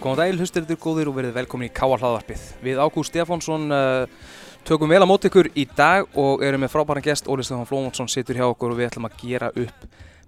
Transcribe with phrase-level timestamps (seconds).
[0.00, 2.44] Góðan dagil, hlusturður góðir og verið velkomin í Káa hlaðvarpið.
[2.64, 4.06] Við Ágúst Stefánsson uh,
[4.64, 7.26] tökum vel á mót ykkur í dag og erum með frábæran gest.
[7.28, 9.82] Óli Stefán Flómonsson situr hjá okkur og við ætlum að gera upp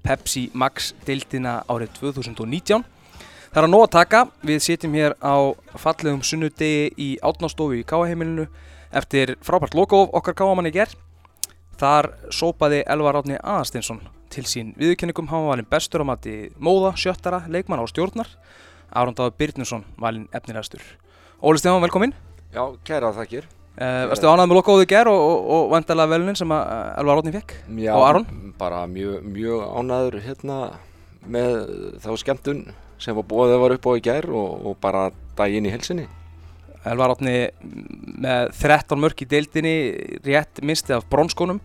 [0.04, 2.84] Pepsi Max dildina árið 2019.
[3.46, 4.20] Það er að nóg að taka.
[4.44, 5.36] Við sitjum hér á
[5.80, 8.44] fallegum sunnudegi í átnástofu í Káa heimilinu
[8.92, 10.98] eftir frábært logo okkar Káamann í gerð.
[11.80, 15.32] Þar sópaði Elvar Átni Aðarstinsson til sín viðkenningum.
[15.32, 18.28] Hann var valinn bestur á mati móða, sjöttara, leikmann og stjórnar.
[18.92, 20.82] Aron Dáður Byrnusson valinn efnilegastur.
[21.42, 22.12] Óli Stefán, velkomin.
[22.52, 23.46] Já, kæra þakkir.
[23.72, 27.32] Uh, Varstu ánægð með lokkóðu ger og, og, og vandalega velunin sem uh, Elvar Átni
[27.32, 27.54] fekk?
[27.80, 28.26] Já, Og Aron?
[28.60, 30.58] bara mjög, mjög ánæður hérna
[31.24, 31.54] með
[32.04, 32.60] þá skemmtun
[33.00, 35.06] sem var búið að var upp á í gær og, og bara
[35.38, 36.04] daginn í helsinni.
[36.84, 37.34] Elvar Átni
[38.20, 39.74] með 13 mörk í deildinni,
[40.26, 41.62] rétt misti af bronskónum.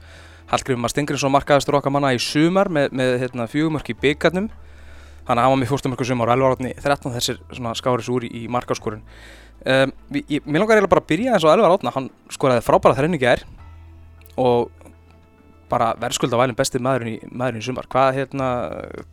[0.47, 4.47] Hallgrímur Stengriðsson markaðistur okkar manna í sumar með, með hérna, fjögumörk í byggarnum.
[5.27, 7.39] Þannig að hann var með fjórstumörku sumar og Elvar Átni 13 þessir
[7.75, 9.03] skáris úr í, í markaskorun.
[9.67, 12.95] Um, ég, mér langar eiginlega bara að byrja eins og Elvar Átna, hann skoraði frábæra
[12.95, 13.43] þrenningi gær
[14.39, 14.69] og
[15.67, 17.89] bara verðskulda vælinn besti maðurinn í, maðurinn í sumar.
[17.91, 18.49] Hvað, hérna,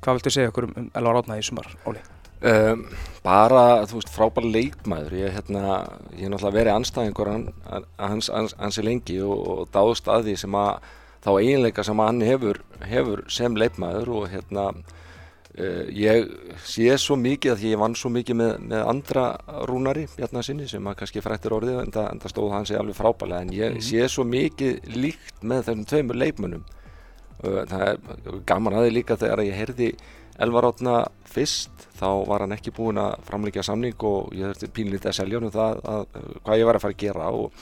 [0.04, 2.02] hvað viltu segja okkur um, um Elvar Átna í sumar, Óli?
[2.44, 2.84] Um,
[3.24, 5.16] bara, þú veist, frábær leikmaður.
[5.18, 5.78] Ég, hérna,
[6.12, 10.36] ég hef náttúrulega verið anstæðingur hans, hans, hans í lengi og, og dáðst að því
[10.44, 10.92] sem að
[11.24, 14.68] þá eiginleika sem hann hefur, hefur sem leikmaður og hérna
[15.54, 16.24] Uh, ég
[16.66, 19.24] sé svo mikið að ég vann svo mikið með, með andra
[19.70, 23.44] rúnari Bjarnasinni sem að kannski frættir orðið en það, það stóð hann sig alveg frábælega
[23.46, 23.84] en ég Mhm.
[23.86, 26.64] sé svo mikið líkt með þessum tveimur leikmönnum
[27.44, 29.92] uh, það er gaman aðeins líka þegar ég heyrði
[30.42, 30.96] Elvar Átna
[31.30, 35.38] fyrst þá var hann ekki búinn að framleika samning og ég þurfti pínlítið að selja
[35.38, 37.52] hann um það að, að, hvað ég var að fara að gera og,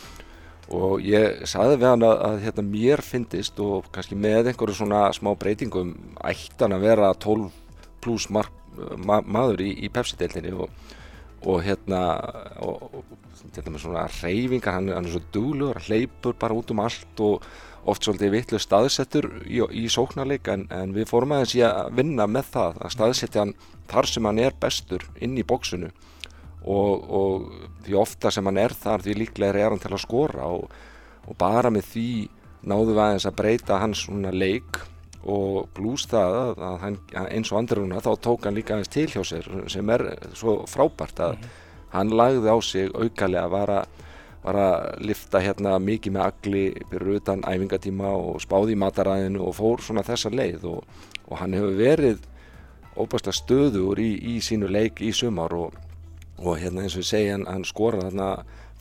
[0.80, 5.10] og ég saði við hann að, að hérna, mér fyndist og kannski með einhverju svona
[5.12, 5.92] smá breytingum
[6.24, 7.50] ætti hann að vera 12
[8.02, 8.44] pluss ma
[9.22, 10.70] maður í, í Pepsi-deildinni og,
[11.48, 12.00] og hérna
[12.64, 16.82] og, og þetta með svona reyfingar hann, hann er svo hann hleypur bara út um
[16.84, 17.44] allt og
[17.88, 22.28] oft svolítið vitlu staðsettur í, í sóknarleik en, en við fórum aðeins í að vinna
[22.30, 23.54] með það að staðsetja hann
[23.90, 25.90] þar sem hann er bestur inn í bóksinu
[26.62, 27.48] og, og
[27.82, 30.70] því ofta sem hann er þar því líklega er hann til að skora og,
[31.38, 32.08] bara með því
[32.62, 34.78] náðum við aðeins að breyta hans svona leik
[35.22, 36.96] og blúst það að, að hann,
[37.30, 41.22] eins og andruna þá tók hann líka aðeins til hjá sér sem er svo frábært
[41.22, 41.44] að
[41.92, 43.86] hann lagði á sig aukalega að,
[44.42, 49.56] var að lifta hérna mikið með agli fyrir utan æfingatíma og spáði í mataræðinu og
[49.58, 50.66] fór svona þessa leið.
[50.72, 50.82] Og,
[51.28, 52.26] og hann hefur verið
[52.98, 55.78] óbæsta stöður í, í sínu leik í sumar og,
[56.42, 58.32] og hérna eins og við segja hann, hann skora þarna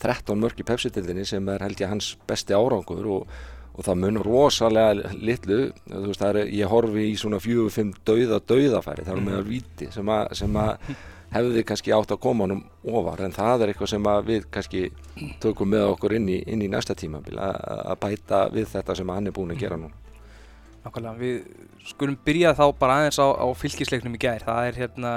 [0.02, 3.36] 13 mörk í pepsitildinni sem er held ég hans besti árangur og
[3.72, 9.06] og það mun rosalega litlu veist er, ég horfi í svona fjögur, fimm dauða dauðafæri,
[9.06, 10.92] það er meðal viti sem að, sem að
[11.32, 14.84] hefði kannski átt að koma honum ofar, en það er eitthvað sem við kannski
[15.40, 17.58] tökum með okkur inn í, inn í næsta tímabil, að,
[17.94, 19.88] að bæta við þetta sem hann er búin að gera nú
[20.82, 24.42] Nákvæmlega, við skulum byrja þá bara aðeins á, á fylgisleiknum í gær.
[24.42, 25.12] Það er hérna,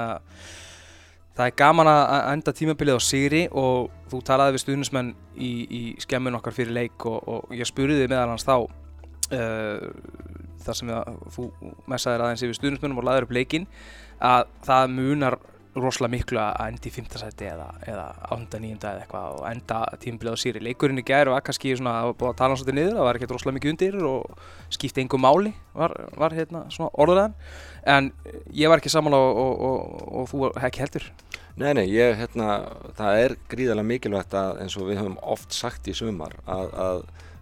[1.36, 5.82] það er gaman að enda tímabilið á sigri og þú talaði við stuðnismenn í, í
[6.00, 9.90] skemmun okkar fyrir leik og, og ég spurði þið meðal hans þá uh,
[10.66, 11.48] þar sem að, þú
[11.92, 13.68] messaðir aðeins yfir stuðnismennum og laður upp leikinn
[14.24, 15.38] að það munar
[15.76, 20.36] rosalega miklu að enda í fymtasæti eða, eða ánda nýjunda eða eitthvað og enda tímabilið
[20.36, 20.62] á sigri.
[20.64, 23.34] Leikurinn í gær var kannski svona, var búið að tala svolítið niður, það var ekkert
[23.36, 27.36] rosalega mikið undir og skipti engu máli var, var hérna svona orðuðan
[27.86, 28.10] en
[28.56, 31.10] ég var ekki saman og, og, og, og þú ekki heldur
[31.56, 32.58] Nei, nei, ég, hérna,
[32.98, 36.98] það er gríðarlega mikilvægt að eins og við höfum oft sagt í sumar að, að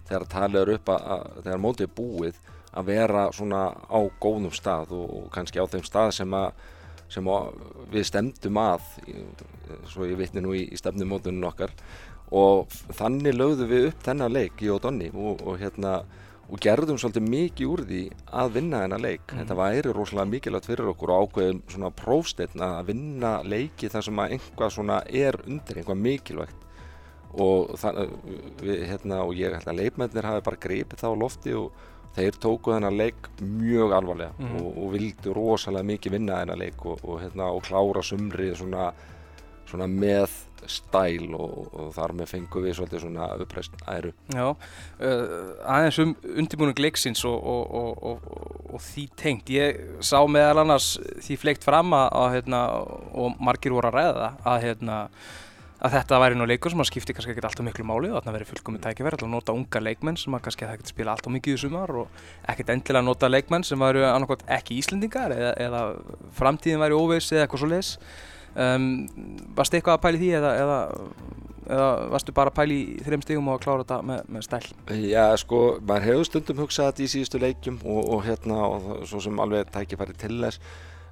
[0.07, 2.37] þegar talið er upp að, að þegar mótið er búið
[2.75, 6.63] að vera svona á góðum stað og kannski á þeim stað sem að
[7.11, 7.27] sem
[7.93, 8.85] við stemdum að
[9.91, 11.73] svo ég vitni nú í, í stefnumótunum okkar
[12.33, 15.99] og þannig lögðum við upp þennan leik í Ódonni og, og hérna
[16.45, 18.01] og gerðum svolítið mikið úr því
[18.37, 19.23] að vinna þennan leik.
[19.25, 19.39] Mhm.
[19.39, 24.21] Þetta væri rosalega mikilvægt fyrir okkur og ákveðum svona prófsteinn að vinna leiki þar sem
[24.21, 26.61] að einhvað svona er undir, einhvað mikilvægt
[27.35, 28.13] og, það,
[28.61, 31.71] við, hérna, og ég held að leikmennir hafi bara greipið það á lofti og
[32.15, 34.55] þeir tóku þennan leik mjög alvarlega Mhm.
[34.61, 38.91] og, og vildu rosalega mikið vinna þennan leik og, og, hérna, og klára sumrið svona,
[39.67, 40.29] svona með
[40.65, 44.11] stæl og, þar með fengum við svolítið svona uppreist æru.
[44.33, 50.17] Já, uh, aðeins um undirbúning leiksins og, og, og, og, og því tengt ég sá
[50.25, 52.61] meðal annars því fleikt fram að, að hérna,
[53.13, 54.97] og margir voru að ræða að hérna
[55.85, 58.35] að þetta væri nú leikur sem að skipti kannski ekki alltaf miklu máli og þarna
[58.35, 61.33] verið fullkomið tækifæri til að nota unga leikmenn sem að kannski það ekkert spila alltaf
[61.35, 62.21] mikið í sumar og
[62.51, 65.83] ekkert endilega nota leikmenn sem væru annarkot ekki Íslendingar eða, eða
[66.39, 67.91] framtíðin væri óveis eða eitthvað svo leis
[68.55, 68.87] um,
[69.57, 70.79] Varstu eitthvað að pæli því eða, eða,
[71.67, 74.63] eða varstu bara að pæli í þreim stigum og að klára þetta með, með stæl?
[75.11, 79.21] Já, sko, maður hefur stundum hugsað þetta í síðustu leikjum og, og hérna, og svo
[79.23, 80.61] sem alveg tækifæri til þess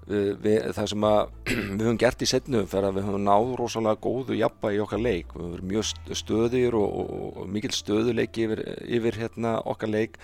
[0.08, 1.20] við, það sem að
[1.78, 5.04] við höfum gert í setnum fyrir að við höfum náð rosalega góðu jafna í okkar
[5.04, 5.34] leik.
[5.36, 10.20] Við höfum mjög st- stöðugir og, og, og mikil stöðuleik yfir, yfir hérna okkar leik.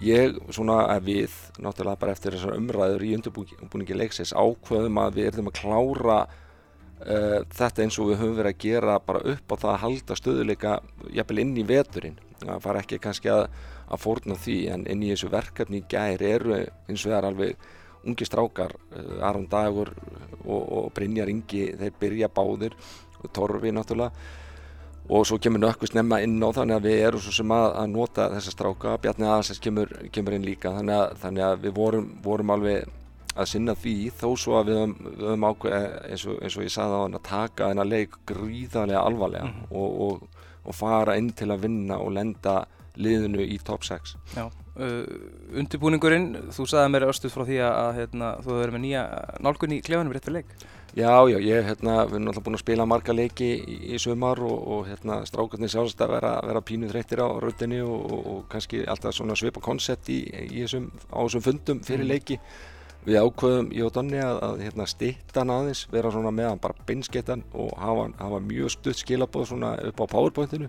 [0.00, 5.28] Ég svona að við náttúrulega bara eftir þessar umræður í undirbúningi leiksins ákveðum að við
[5.28, 9.56] erum að klára uh, þetta eins og við höfum verið að gera bara upp á
[9.60, 10.78] það að halda stöðuleika
[11.18, 12.16] jafnvel inn í veturinn.
[12.40, 13.44] Það fara ekki kannski að,
[13.92, 17.28] að fórna því en inn í þessu verkefni í gær eru eins og það er
[17.28, 17.68] alveg
[18.06, 19.92] ungi strákar, uh, Aron Dagur
[20.44, 22.76] og, og Brynjar Ingi þeir byrja báðir
[23.36, 24.12] Torfi náttúrulega
[25.10, 27.88] og svo kemur nökkvist nefna inn á þannig að við erum svo sem að, að
[27.90, 32.06] nota þessa stráka Bjarni Aðsens kemur, kemur inn líka þannig að, þannig að við vorum,
[32.22, 32.86] vorum alveg
[33.34, 35.74] að sinna því þó svo að við höfum, ákveð
[36.10, 39.66] eins og, eins og ég sagði á hann að taka þennan leik gríðarlega alvarlega Mhm.
[39.70, 42.56] og, og, og fara inn til að vinna og lenda
[42.96, 45.04] liðinu í top 6 Já, uh,
[45.60, 49.02] undirbúningurinn, þú sagði mér östuð frá því að, hérna, þú hefur verið með nýja
[49.46, 50.54] nálgun í klefanum rétt fyrir leik.
[50.90, 54.40] Já, já, ég hérna, við erum alltaf búin að spila marga leiki í, í sumar
[54.42, 58.40] og, og hérna, strákarnir sjálfst að vera, vera pínu þreyttir á rautinni og, og, og
[58.50, 60.18] kannski alltaf svona svipa koncept í,
[60.50, 62.10] í þessum, á þessum fundum fyrir Mhm.
[62.10, 62.40] leiki.
[63.06, 66.74] Við ákveðum í Donni að, að hérna, stitta hann aðeins, vera svona með hann bara
[66.90, 70.68] beinskettan og hafa, hafa mjög stutt skilabóð svona upp á powerpointinu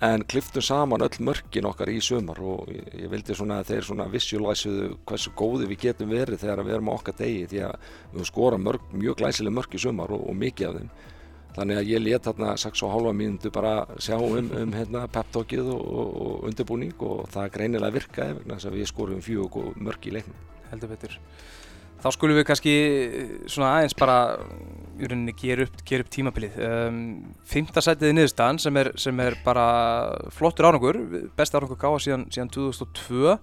[0.00, 3.86] en kliftum saman öll mörkin okkar í sumar og ég, ég vildi svona að þeir
[3.88, 7.88] svona visualizuðu hversu góði við getum verið þegar við erum á okkar degi því að
[8.14, 10.92] við skorað mörg, mjög glæsileg mörk í sumar og, og mikið af þeim
[11.56, 16.34] þannig að ég let þarna 6,5 mínútu bara sjá um, um hérna, peptalkið og, og,
[16.48, 20.46] undirbúning og það greinilega virkaði vegna þess að við skorum fjög og mörk í leiknum
[20.70, 21.16] heldur betur.
[22.00, 24.16] Þá skulum við kannski eh, svona aðeins bara
[25.00, 26.56] í rauninni gera upp, gera upp tímabilið.
[26.64, 27.00] Um,
[27.48, 29.66] Fymta sætið í niðurstaðan sem er, sem er bara
[30.32, 30.98] flottur árangur,
[31.36, 33.36] besti árangur gáða síðan, síðan 2002.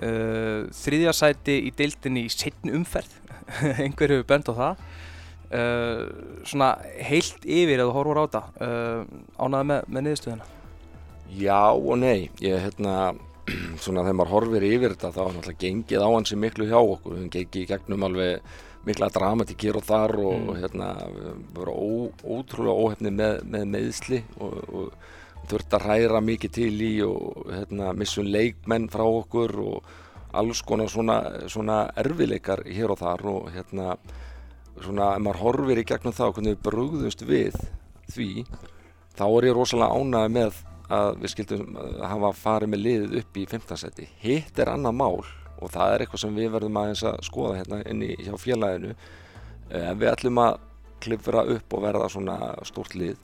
[0.00, 3.12] Uh, þriðja sæti í deildinni í setn umferð,
[3.84, 4.84] einhver hefur bent á það.
[5.50, 6.04] Uh,
[6.46, 6.70] svona
[7.04, 10.52] heilt yfir eða horfur á þetta, uh, ánaði með, með niðurstöðuna.
[11.36, 12.94] Já og nei, ég hérna
[13.82, 17.16] svona þegar maður horfir yfir þetta þá er náttúrulega gengið á hansi miklu hjá okkur
[17.16, 18.52] við gengið í gegnum alveg
[18.86, 20.60] mikla dramatík hér og þar og Mm.
[20.62, 26.76] hérna við vorum ótrúlega óhefni með, með meðsli og, og þurft að hræra mikið til
[26.86, 29.90] í og hérna missum leikmenn frá okkur og
[30.32, 31.18] alls konar svona,
[31.50, 33.96] svona erfileikar hér og þar og hérna
[34.80, 37.56] svona ef maður horfir í gegnum það hvernig við brugðumst við
[38.14, 38.28] því
[39.18, 40.60] þá er ég rosalega ánægð með
[40.90, 44.08] að við skildum að hafa farið með liðið upp í 15 seti.
[44.24, 45.20] Hitt er annað mál
[45.60, 48.94] og það er eitthvað sem við verðum aðeins að skoða hérna inn í hjá félaginu.
[49.70, 50.58] Eh, Ef við ætlum að
[51.00, 52.38] klifra upp og verða svona
[52.68, 53.16] stórt lið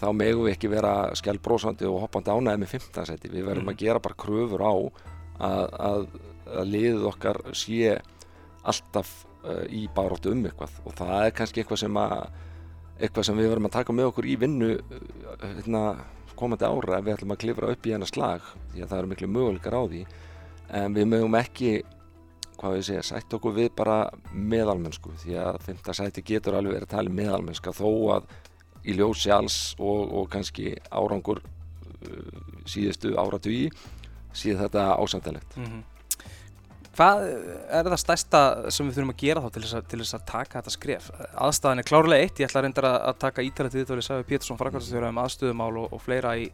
[0.00, 3.28] þá megum við ekki vera skjálbrósandi og hoppandi ánæði með 15 seti.
[3.32, 3.72] Við verðum Mhm.
[3.74, 4.72] að gera bara kröfur á
[5.40, 6.06] að, að,
[6.60, 7.98] að liðið okkar sé
[8.64, 9.10] alltaf
[9.44, 12.14] uh, í baróttu um eitthvað og það er kannski eitthvað sem að
[13.00, 15.82] eitthvað sem við verðum að taka með okkur í vinnu uh, hérna,
[16.40, 19.10] komandi ára ef við ætlum að klifra upp í hennar slag því að það eru
[19.12, 20.02] miklu möguleikar á því.
[20.80, 21.72] En við mögum ekki
[22.60, 23.98] hvað við segja, sætt okkur við bara
[24.32, 28.34] meðalmennsku því að fymta sæti getur alveg verið að tala meðalmennska þó að
[28.84, 33.70] í ljósi alls og, og kannski árangur uh, síðustu áratugi
[34.36, 35.80] síð þetta ásamtalegt Mm
[37.00, 37.22] Hvað
[37.72, 38.38] er það stærsta
[38.76, 41.06] sem við þurfum að gera þá til þess að, til þess að taka þetta skref?
[41.46, 45.08] Aðstæðan er klárlega eitt, ég ætla að, að taka ítalið til þetta Sæfi Pétursson frakvæmstjóra
[45.08, 46.50] um aðstöðumál og, og fleira í,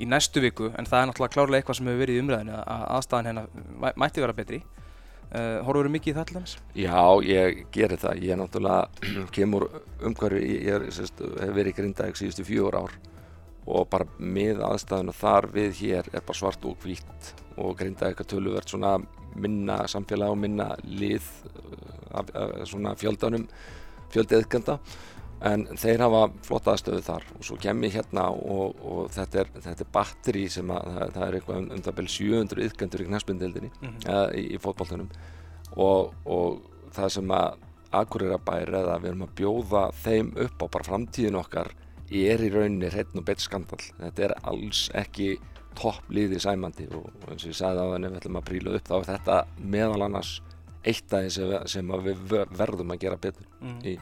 [0.00, 2.86] í næstu viku en það er náttúrulega klárlega eitthvað sem hefur verið í umræðinu að
[2.96, 3.44] aðstæðan hérna
[3.84, 6.56] mæ- mætti vera betri uh, Horfur þú mikið í það til dæmis?
[6.86, 8.24] Já, ég geri það.
[8.24, 9.68] Ég er náttúrulega kemur
[10.08, 12.96] umhverfi, ég er, sérst, hef verið í Grindavík síðustu fjögur ár
[13.66, 18.32] og bara með aðstæðuna þar við hér er bara svart og hvítt og Grindavík að
[18.32, 18.96] töluvert svona
[19.38, 23.46] minna samfélag og minna lið uh, af, af svona fjöldanum,
[24.12, 24.78] fjöldeðkenda
[25.48, 27.24] en þeir hafa flotta aðstöðu þar.
[27.38, 31.14] Og svo kem ég hérna og, og þetta, er, þetta er batteri sem að það,
[31.16, 34.60] það er eitthvað um, um það bel 700 yðkendur í knæspindildinni Mm eða í, í
[34.62, 35.10] fótballtunum
[35.80, 40.86] og, og það sem að Akureyrabær eða við erum að bjóða þeim upp á bara
[40.86, 41.68] framtíðin okkar
[42.20, 45.34] er í rauninni hreitn og beitt skandal þetta er alls ekki
[45.78, 48.88] topp liði sæmandi og eins og ég sagði á þenni við ætlum að príla upp
[48.90, 49.38] þá er þetta
[49.74, 50.32] meðal annars
[50.82, 51.30] eitt af því
[51.70, 53.80] sem, að við ver- verðum að gera betur -hmm.
[53.86, 53.98] í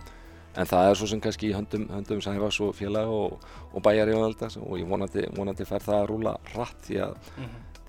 [0.59, 3.39] en það er svo sem kannski í höndum, höndum Sæfas og félag og,
[3.73, 7.15] og bæjar í og ég vonandi, vonandi fær það að rúla rætt því að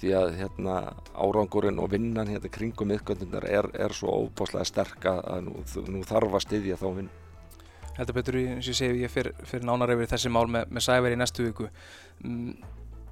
[0.02, 0.76] því að hérna,
[1.14, 5.62] árangurinn og vinnan hérna kringum miðgöndundar er, er svo óbáslega sterk að nú,
[5.94, 7.12] nú þarf að styðja þá vinn.
[8.02, 10.70] Heldur betur í, eins og ég segi, ég fyrir, fyrir nánar yfir þessi mál með,
[10.74, 11.70] með Sæver í næstu viku.
[12.26, 12.52] Um,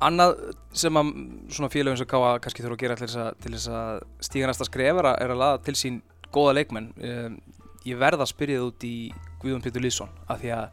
[0.04, 0.36] annað
[0.82, 1.14] sem að
[1.54, 5.10] svona félögum sem káa kannski þurfa að gera til þess að, stíga næsta skref er
[5.12, 6.02] að, að laða til sín
[6.34, 6.92] góða leikmenn.
[6.98, 7.40] Um,
[7.88, 8.96] ég verða að spyrja það út í
[9.42, 10.68] Guðjón Pétur Lýðsson af því að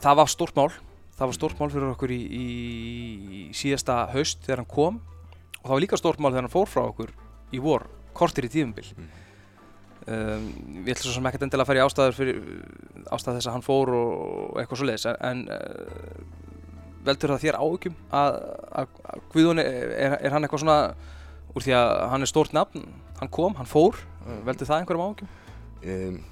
[0.00, 0.70] það var stórt mál.
[1.16, 5.62] Það var stórt mál fyrir okkur í, í, í síðasta haust þegar hann kom og
[5.62, 7.14] það var líka stórt mál þegar hann fór frá okkur
[7.56, 7.86] í vor,
[8.16, 8.84] kortir í tíðumbil.
[8.92, 9.25] Mm.
[10.06, 10.44] Um,
[10.86, 12.36] við ætlum svo sem ekkert endilega að fara í ástæður fyrir
[13.10, 16.20] ástæð þess að hann fór og eitthvað svo leiðis en uh,
[17.08, 18.38] veldur það þér áhugjum að,
[18.70, 20.78] að, að Guðun er, er hann eitthvað svona
[21.56, 22.86] úr því að hann er stórt nafn
[23.18, 25.34] hann kom, hann fór, uh, veldur það einhverjum áhugjum?
[25.82, 26.22] Um,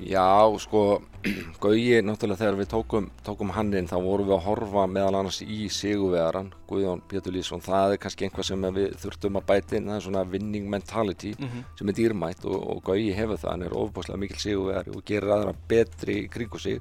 [0.00, 1.02] já, sko,
[1.62, 5.40] Gauji, náttúrulega þegar við tókum, tókum hann inn þá vorum við að horfa meðal annars
[5.42, 9.86] í sigurvegaran, Guðjón Pétur Lýsson, það er kannski einhvað sem við þurftum að bæta inn,
[9.90, 11.64] það er svona winning mentality Mm -hmm.
[11.78, 15.30] sem er dýrmætt og, og Gauji hefur það, hann er ofbáslega mikil sigurvegari og gerir
[15.30, 16.80] aðra betri í kringu sig,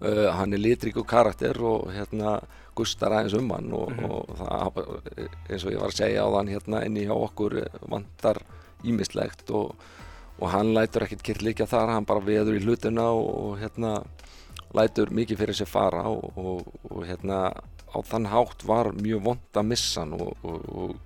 [0.00, 2.40] uh, hann er litríku karakter og hérna
[2.74, 4.04] gustar aðeins um hann og, Mhm.
[4.10, 4.72] og það,
[5.50, 8.36] eins og ég var að segja á þann hérna inni hjá okkur vantar
[8.84, 9.74] ímislegt og
[10.38, 13.96] og hann lætur ekkert kyrr líka þar, hann bara veður í hlutuna og, og hérna
[14.76, 17.48] lætur mikið fyrir sér fara og, og, og hérna
[17.88, 20.96] á þann hátt var mjög vond að missa hann og,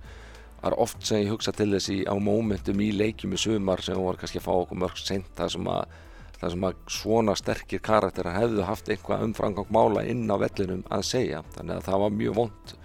[0.63, 3.83] það er oft sem ég hugsa til þess í á mómentum í leikjum í sumar
[3.83, 5.97] sem var kannski að fá okkur mörg sent þar sem að,
[6.39, 11.03] þar sem að svona sterkir karakterar hefðu haft einhvað umfrangang mála inn á vellinum að
[11.09, 11.41] segja.
[11.57, 12.75] Þannig að það var mjög vond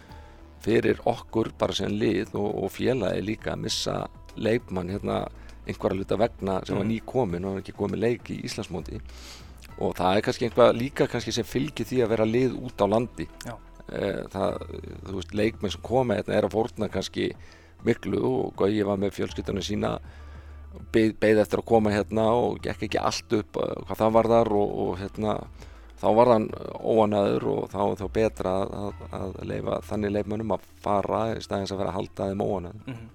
[0.64, 3.99] fyrir okkur bara sem lið og félagi líka að missa
[4.35, 5.21] leikmann hérna
[5.68, 6.92] einhverja luta vegna sem var Mhm.
[6.92, 9.00] ný komin og var ekki komið leik í Íslandsmóti
[9.78, 12.87] og það er kannski einhvað líka kannski sem fylgir því að vera lið út á
[12.88, 13.54] landi Já.
[13.88, 14.58] Eh, það,
[15.06, 17.30] þú veist, leikmenn sem koma hérna er að fórna kannski
[17.84, 19.98] miklu og Gauji var með fjölskyldunum sína
[20.92, 24.28] beið, beið eftir að koma hérna og gekk ekki allt upp eh, hvað það var
[24.34, 25.38] þar og, og hérna
[25.98, 26.48] þá var hann
[26.84, 31.72] óanaður og þá er þá betra að, að, leifa þannig leifmönnum að fara í staðins
[31.72, 33.08] að vera að halda þeim óanaður Mhm.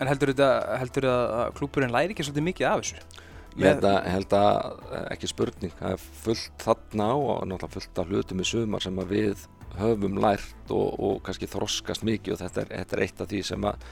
[0.00, 3.26] En heldur þetta, heldur að klúburinn læri ekki svolítið mikið af þessu?
[3.58, 4.58] Ég held að, held að
[4.94, 8.84] eh, ekki spurning, það er fullt þarna á og náttúrulega fullt af hlutum í sumar
[8.84, 9.44] sem að við
[9.80, 13.42] höfum lært og, og kannski þroskast mikið og þetta er, þetta er eitt af því
[13.50, 13.84] sem að,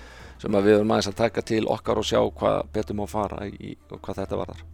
[0.44, 3.44] sem að við höfum aðeins að taka til okkar og sjá hvað betur má fara
[3.50, 4.66] í og hvað þetta varðar.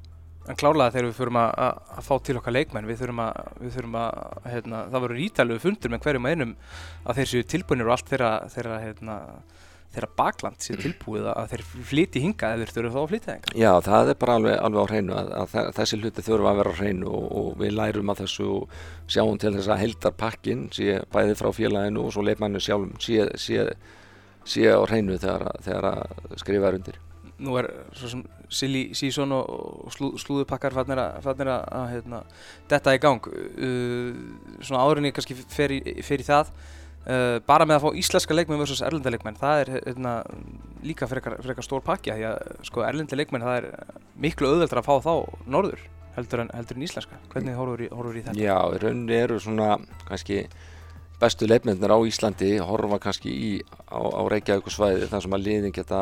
[0.44, 3.52] En klálega þegar við förum að, að, að fá til okkar leikmenn, við þurfum að,
[3.62, 6.56] við þurfum að hérna, það verður ítalegu fundur með hverjum og einum
[7.04, 9.16] að þeir séu tilbúinir og allt þeirra, þeirra, hérna,
[9.94, 13.54] þeirra bakland séu tilbúið að þeir flyti hinga eða þeir þurfum þá að flytja hinga.
[13.62, 16.60] Já, það er bara alveg, alveg á hreinu að, að þe- þessi hluti þurfa að
[16.60, 18.50] vera á hreinu og, og við lærum að þessu
[19.14, 23.66] sjáum til þess að heldarpakkin sé bæði frá félaginu og svo leifmannu sjálfum sé, sé,
[24.44, 27.00] sé á hreinu þegar, þegar að skrifa er undir.
[27.44, 27.66] Nú er
[27.98, 28.20] svo sem
[28.54, 32.20] silly season og, slú, slúðupakkar fannir að, að, hérna,
[32.70, 33.26] detta í gang.
[33.26, 34.12] Uh,
[34.62, 36.52] svona áðurinni kannski fer í, fer í það.
[37.04, 40.14] Uh, bara með að fá íslenska leikmenn versus erlenda leikmenn, það er hérna,
[40.86, 44.80] líka frekar, frekar stór pakki af því að sko, erlenda leikmenn það er miklu auðveldar
[44.80, 45.12] að fá þá
[45.52, 45.82] norður
[46.14, 47.18] heldur en, heldur en íslenska.
[47.32, 48.38] Hvernig horfur horfur í þetta?
[48.40, 49.74] Já, í rauninni eru svona
[50.08, 50.46] kannski
[51.20, 53.50] bestu leifmyndir á Íslandi horfa kannski í
[53.86, 56.00] á, á Reykjavíkusvæði þar sem að liðin geta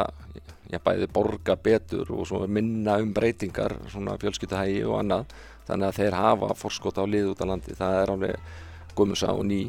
[0.72, 5.34] já, bæði borga betur og minna um breytingar svona fjölskyldahægi og annað
[5.68, 8.56] þannig að þeir hafa forskot á lið út á landi það er alveg
[8.96, 9.60] gummsa og ný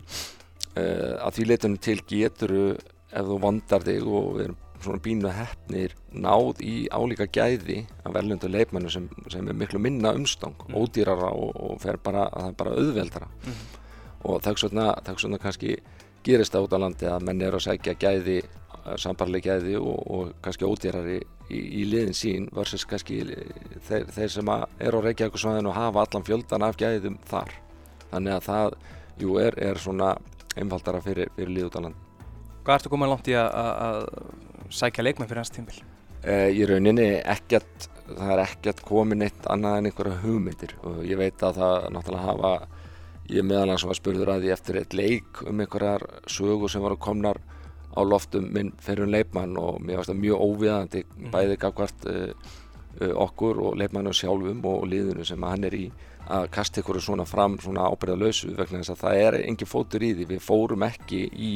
[0.80, 2.66] að því leitunum til geturu
[3.14, 8.14] ef þú vandar þig og við erum svona bínu heppnir náð í álíka gæði af
[8.18, 10.76] verðlundu leifmennu sem, sem er miklu minna umstang, Mm.
[10.76, 13.54] ódýrara og, og bara, að það er bara auðveldara Mhm.
[14.26, 14.96] og þess vegna,
[15.40, 15.78] kannski
[16.24, 18.42] gerist það út á landi að menn eru að segja gæði,
[18.98, 23.22] sambarlega gæði og, og kannski ódýrari í, í liðin sín versus kannski
[23.88, 27.52] þeir, þeir sem að eru á Reykjavíkusvæðinu og hafa allan fjöldan af gæðum þar
[28.12, 28.74] þannig að það,
[29.20, 30.18] jú, er, er svona
[30.60, 32.10] einfaldara fyrir, fyrir lið út á landi
[32.64, 35.82] Hvað ertu komið langt í að, að, að sækja leikmenn fyrir hans tímbil?
[36.24, 41.20] Uh, í rauninni ekkert, það er ekkert komin eitt annað en einhverja hugmyndir og ég
[41.20, 42.54] veit að það náttúrulega hafa,
[43.34, 46.96] ég meðal hans var spurður að því eftir eitt leik um einhverjar sögur sem voru
[47.04, 47.42] komnar
[47.94, 51.32] á loftum minn fyrir um leikmann og mér varst það mjög óviðandi Mhm.
[51.36, 52.32] bæði gafkvart uh,
[53.02, 55.84] uh, okkur og leikmannu sjálfum og liðinu sem hann er í
[56.32, 60.14] að kasta ykkur svona fram svona ábyrðalösu vegna þess að það er engin fótur í
[60.16, 61.52] því, við fórum ekki í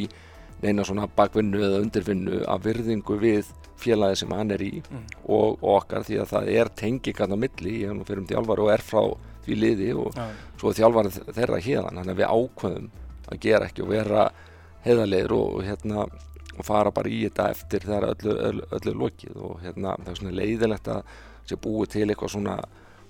[0.61, 5.03] neina svona bakvinnu eða undirvinnu af virðingu við félagi sem hann er í Mm.
[5.29, 8.27] og, og okkar því að það er tengingarn á milli, ég er nú fyrir um
[8.27, 9.03] þjálfari og er frá
[9.45, 10.25] því liði og Já.
[10.59, 12.89] svo þjálfari þeirra hérðan, þannig að við ákveðum
[13.27, 14.25] að gera ekki og vera
[14.85, 16.07] heiðarlegur og, og hérna
[16.57, 20.19] og fara bara í þetta eftir þegar öllu, öllu, öllu lokið og hérna það er
[20.21, 21.15] svona leiðilegt að
[21.47, 22.57] sé búið til eitthvað svona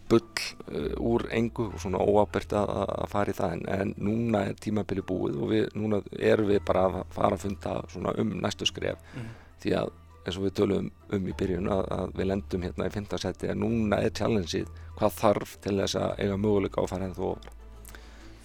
[0.09, 2.71] bull uh, úr engu og svona óábyrgt að,
[3.03, 6.61] að fara í það en, en núna er tímabili búið og við, núna erum við
[6.67, 9.27] bara að fara að funda svona um næstu skref Mhm.
[9.63, 9.91] því að
[10.27, 13.61] eins og við tölum um í byrjun að, að við lendum hérna í fintasetti að
[13.61, 17.53] núna er challengeið hvað þarf til þess að eiga möguleika á að fara ennþá ofar.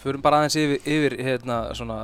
[0.02, 1.96] Förum bara aðeins yfir, yfir hérna, svona,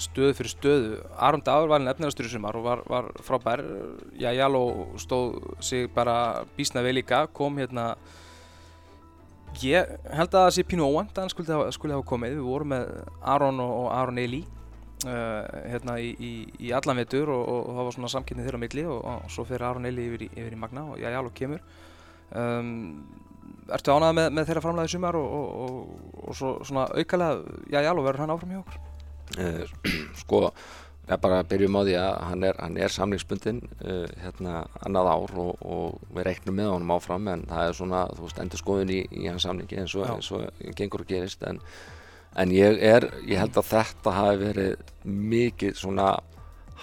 [0.00, 0.92] stöðu fyrir stöðu.
[1.20, 3.60] Aron Dagur var nefnilegastur í sumar og var, var frábær.
[4.16, 4.62] Jæjalo
[5.02, 7.90] stóð sig bara bísna vel líka, kom hérna
[9.62, 11.32] Ég held að það sé pínu óvænt að hann
[11.74, 12.36] skuli hafa, komið.
[12.38, 12.92] Við vorum með
[13.34, 14.42] Aron og, Aron Eli
[15.06, 16.32] uh, hérna í, í,
[16.66, 19.46] í allan vetur og, og, og það var svona samkynni þeirra milli og, og svo
[19.48, 21.62] fyrir Aron Eli yfir yfir í Magna og Jæjalo kemur.
[22.34, 23.04] Um,
[23.72, 28.34] ertu ánægð með, með þeirra framlega í sumar og, svo svona aukalega, alveg verður hann
[28.34, 28.80] áfram hjá okkur?
[29.34, 29.92] Uh,
[30.22, 30.40] sko,
[31.04, 34.52] ég bara byrjum á því að hann er, hann er samlingsbundin uh, hérna
[34.86, 38.38] annað ár og, og við reiknum með honum áfram en það er svona, þú veist,
[38.44, 41.60] endur skoðun í, í hans samlingi eins og, eins og gengur og gerist en,
[42.40, 46.14] en ég er, ég held að þetta hafi verið mikið svona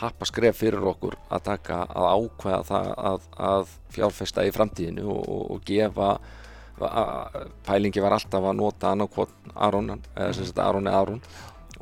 [0.01, 5.25] happaskref fyrir okkur að taka að ákveða það að, að fjárfesta í framtíðinu og,
[5.58, 11.01] og, gefa að- pælingi var alltaf að nota annarkvot Aron eða sem sagt Aron eða
[11.04, 11.20] Aron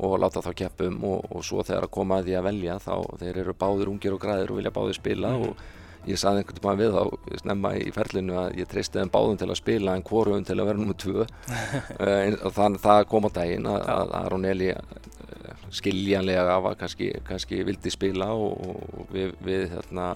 [0.06, 2.94] og láta þá keppum og, og svo þegar að koma að því að velja þá
[3.20, 5.50] þeir eru báðir ungir og græðir og vilja báðir spila Mhm.
[5.50, 9.38] og ég saði einhvern veginn við þá snemma í ferlinu að ég treysti þeim báðum
[9.42, 11.26] til að spila en hvorum til að vera nummið tvö
[12.00, 14.80] Eh, og þannig það kom á daginn að, að Aron Eli eh,
[15.70, 18.56] skiljanlega var kannski, kannski vildi spila og,
[18.96, 20.14] og við, við hérna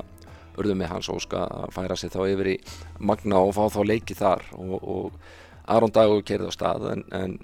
[0.57, 2.57] urðum með hans óska að færa sig þá yfir í
[3.03, 5.21] Magna og fá þá leiki þar og, og
[5.69, 7.37] Aron Dagur kerði á stað en, en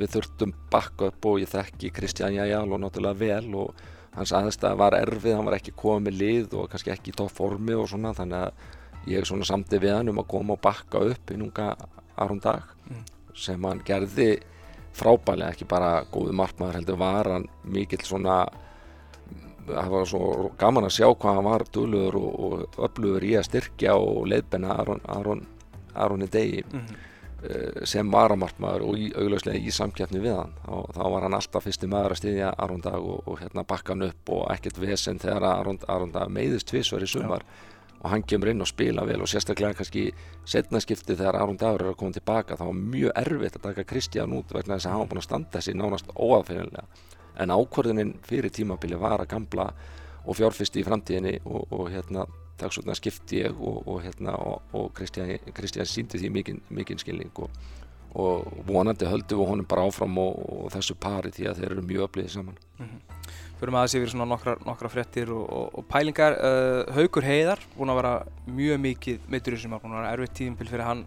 [0.00, 3.74] við þurftum backup og ég þekki Kristján Jæjál og náttúrulega vel og
[4.16, 7.30] hans aðstæða var erfið, hann var ekki komið með lið og kannski ekki í topp
[7.36, 10.98] formi og svona þannig að ég svona samti við hann um að koma og bakka
[11.12, 11.74] upp í núnga
[12.16, 13.04] Aron Dag Mm.
[13.38, 14.40] sem hann gerði
[14.92, 18.48] frábælega, ekki bara góðu markmaður heldur var hann mikill svona
[19.68, 23.46] það var svo gaman að sjá hvað hann var duglugur og, og öflugur í að
[23.46, 25.46] styrkja og leiðbenna Aron, Aron,
[25.94, 26.96] Aroni Degi Mm -hmm.
[27.48, 30.54] Eh, sem varamarkmaður og í, augljóslega í samkeppni við hann.
[30.64, 33.94] Þá, þá var hann alltaf fyrsti maður að styðja Aron Dag og, og hérna bakka
[33.94, 37.46] hann upp og ekkert vesen þegar Aron, Aron Dag meiðist tvisvar í sumar.
[38.00, 40.06] Og hann kemur inn og spila vel og sérstaklega kannski
[40.48, 42.56] setna skipti þegar Aron Dagur er að koma tilbaka.
[42.56, 45.28] Þá var mjög erfitt að taka Kristján út vegna þess að hann var búin að
[45.28, 46.86] standa þessi nánast óaðfinnilega
[47.40, 49.70] en ákvörðunin fyrir tímabili var að gamla
[50.26, 52.26] og fjárfyrsti í framtíðinni og, og hérna
[52.60, 57.32] dagsvöldna skipti ég og, og hérna og, og Kristján, Kristján síndi því mikinn mikinn skilning
[57.42, 57.50] og,
[58.14, 61.86] og vonandi höldum við honum bara áfram og, og þessu pari því að þeir eru
[61.92, 62.60] mjög öflýðið saman
[63.60, 66.32] Förum aðeins yfir svona nokkra, nokkra fréttir og, pælingar.
[66.40, 68.12] Uh, Haukur Heiðar, búinn að vera
[68.56, 71.02] mjög mikið meittur í þessum ár, búinn að vera erfitt tíðinpil fyrir hann,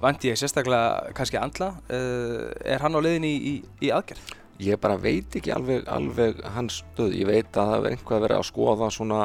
[0.00, 1.74] vandi ég sérstaklega kannski andla.
[1.92, 4.32] Uh, er hann á leiðinni í, í, í aðgerð?
[4.60, 8.40] ég bara veit ekki alveg, alveg hans stöð, ég veit að það er einhvað verið
[8.40, 9.20] að skoða svona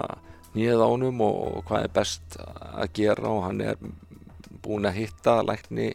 [0.55, 3.79] nýjað ánum og, hvað er best að gera og hann er
[4.65, 5.91] búin að hitta lækni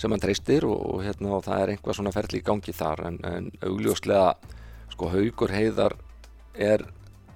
[0.00, 3.04] sem hann treystir og, og, hérna, og það er einhvað svona ferli í gangi þar
[3.08, 4.34] en, en augljóslega
[4.94, 5.96] sko Haugur Heiðar
[6.54, 6.84] er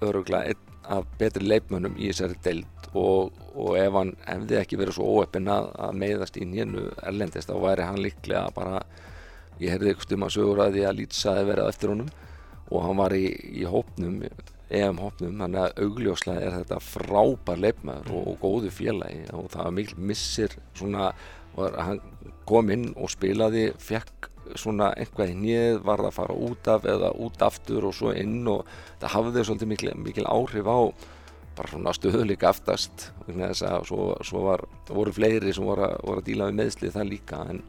[0.05, 4.97] öruglega einn af betri leikmönnum í þessari deild og, og ef hann hefði ekki verið
[4.97, 8.81] svo óeppin að, að meiðast í nýjunu erlendist þá væri hann líklega bara
[9.61, 12.13] ég heyrði eitthvað um að sögur að því að lýtsaði verið eftir honum
[12.69, 13.27] og hann var í,
[13.61, 14.23] í hópnum
[14.69, 19.63] EM hópnum, þannig að augljóslega er þetta frábær leifmaður og, og góðu félagi og það
[19.65, 21.13] var mikil missir svona,
[21.57, 22.03] hann
[22.49, 26.89] kom inn og spilaði, fekk svona einhvað í nýð, var það að fara út af
[26.89, 28.69] eða út aftur og svo inn og
[29.01, 30.79] það hafði svolítið mikil, mikil áhrif á
[31.59, 36.29] bara svona stöðuleika aftast þess að svo, svo var, voru fleiri sem voru, voru að
[36.29, 37.63] díla við meðslið það líka en,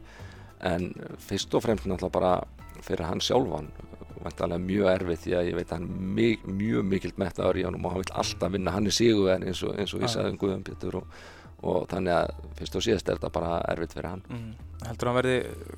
[0.70, 0.90] en
[1.26, 3.70] fyrst og fremst náttúrulega bara fyrir hann sjálfan
[4.24, 7.66] vantarlega mjög erfið því að ég veit að hann er mjög, mjög mikilt mettaður í
[7.66, 10.32] honum og hann vil alltaf vinna hann er sigurverðin eins og, eins og ég sagði
[10.34, 11.20] um Guðum Pétur og,
[11.60, 14.50] og þannig að fyrst og síðast er þetta bara erfitt fyrir hann Mm.
[14.80, 15.34] Heldur hann verði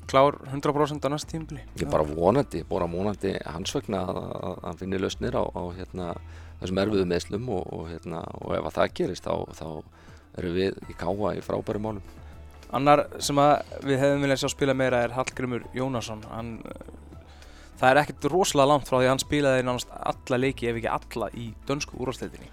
[0.07, 1.59] klár 100% á næst tímabili?
[1.75, 6.13] ég bara vonandi, bara vonandi hans vegna að að- hann finni lausnir á, á hérna,
[6.61, 9.83] þessum erfiðu meðslum og, og, hérna, og ef að það gerist þá, þá
[10.39, 12.01] erum við í káa í frábærum málum
[12.73, 13.35] Annar sem
[13.83, 16.23] við hefðum viljað sjá spila meira er Hallgrimur Jónasson.
[16.31, 16.55] Hann,
[17.83, 20.91] það er ekkert rosalega langt frá því að hann spilaði nánast alla leiki ef ekki
[20.93, 22.51] alla í dönsku úrvarsleitinni.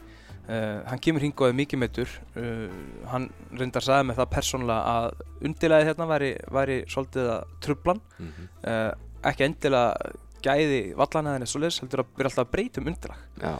[0.51, 2.14] Uh, hann kemur hingað mikið meittur.
[2.35, 2.64] Uh,
[3.12, 8.01] hann reyndar sagði með það persónulega að undilæði hérna væri, væri svolítið að trublan.
[8.19, 8.49] mm -hmm.
[8.71, 10.11] Uh, ekki endilega
[10.43, 13.23] gæði vallan eða neitt svoleiðis, heldur að byrja alltaf að breyta um undilag.
[13.40, 13.55] Já,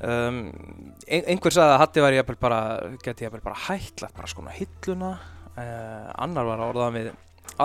[0.00, 0.36] Um,
[1.12, 2.60] ein, einhver sagði að Hatti væri bara,
[3.04, 5.18] geti bara hættlagt bara skona hilluna
[6.16, 7.10] annar var að orðaða við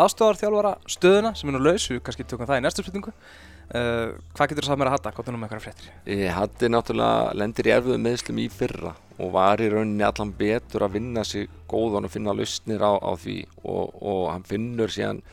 [0.02, 3.14] aðstofarþjálfara stöðuna sem er nú laus, við kannski tökum það í næstu spurningu.
[3.66, 5.88] Uh, hvað getur þú sagt mér að hatta, nú með eitthvað fréttir?
[6.36, 11.00] Hatti náttúrulega lendir í erfiðu meðslum í fyrra og var í rauninni allan betur að
[11.00, 15.24] vinna sig góðan og finna lausnir á, á því og, og hann finnur síðan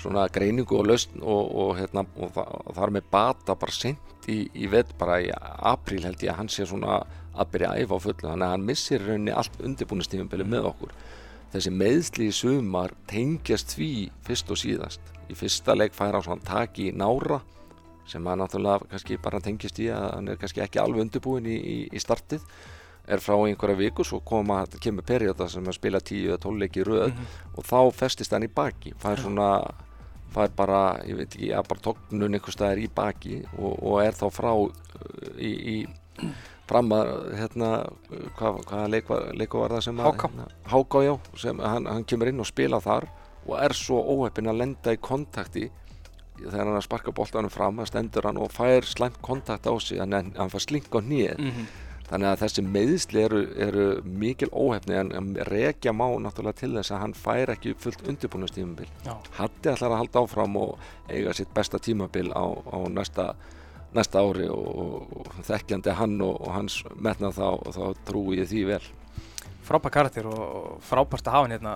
[0.00, 4.28] svona greiningu og lausn og, og, hérna, og, þa og þar með bata bara sent
[4.28, 5.30] í, í vett bara í
[5.72, 8.26] apríl held ég að hann sé svona að byrja að æfa á fullu.
[8.26, 10.94] Þannig að hann missir rauninni allt undirbúinustífumbili með okkur
[11.52, 13.92] þessi meðsli í sumar tengjast því
[14.26, 15.00] fyrst og síðast.
[15.30, 17.40] Í fyrsta leik fær á svona taki í nára
[18.10, 21.56] sem að náttúrulega kannski bara tengjast í að hann er kannski ekki alveg undirbúin í,
[21.56, 22.42] í, í startið
[23.10, 27.16] er frá einhverja viku svo koma, kemur perjóta sem að spila 10-12 leiki röð mm
[27.16, 27.54] -hmm.
[27.56, 28.94] og þá festist hann í baki.
[28.98, 29.48] Fær svona
[30.34, 34.14] fær bara, ég veit ekki, að bara tóknun einhver staðar í baki og, og er
[34.14, 34.52] þá frá
[35.38, 35.76] í, í
[36.70, 37.70] fram að hérna,
[38.38, 42.06] hvað hva leiku leik var það sem að Háká, hérna, Háká já, sem hann, hann
[42.08, 43.08] kemur inn og spila þar
[43.46, 45.68] og er svo óheppin að lenda í kontakti.
[46.40, 49.74] Þegar hann er að sparka bóltanum fram, það stendur hann og fær slæmt kontakt á
[49.80, 51.66] sig, að hann fær slink á nýð mm -hmm.
[52.10, 57.02] þannig að þessi meðsli eru, eru mikil óhefni en rekja má náttúrulega til þess að
[57.02, 58.88] hann fær ekki fullt undirbúinustímabil
[59.36, 60.78] Hatti ætlar að halda áfram og
[61.08, 63.34] eiga sitt besta tímabil á, á næsta,
[63.94, 68.48] næsta ári og, og, þekkjandi hann og, og hans metna þá og þá trúi ég
[68.52, 68.82] því vel
[69.66, 71.74] Frábær karakter og frábært að hafa hann hérna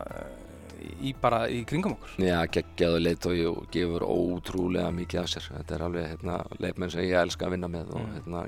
[1.04, 5.74] í bara í kringum okkur Já, geggjaðu leitói og gefur ótrúlega mikið af sér þetta
[5.78, 8.12] er alveg hérna, leifmenn sem ég elska að vinna með og Mm.
[8.18, 8.42] hérna,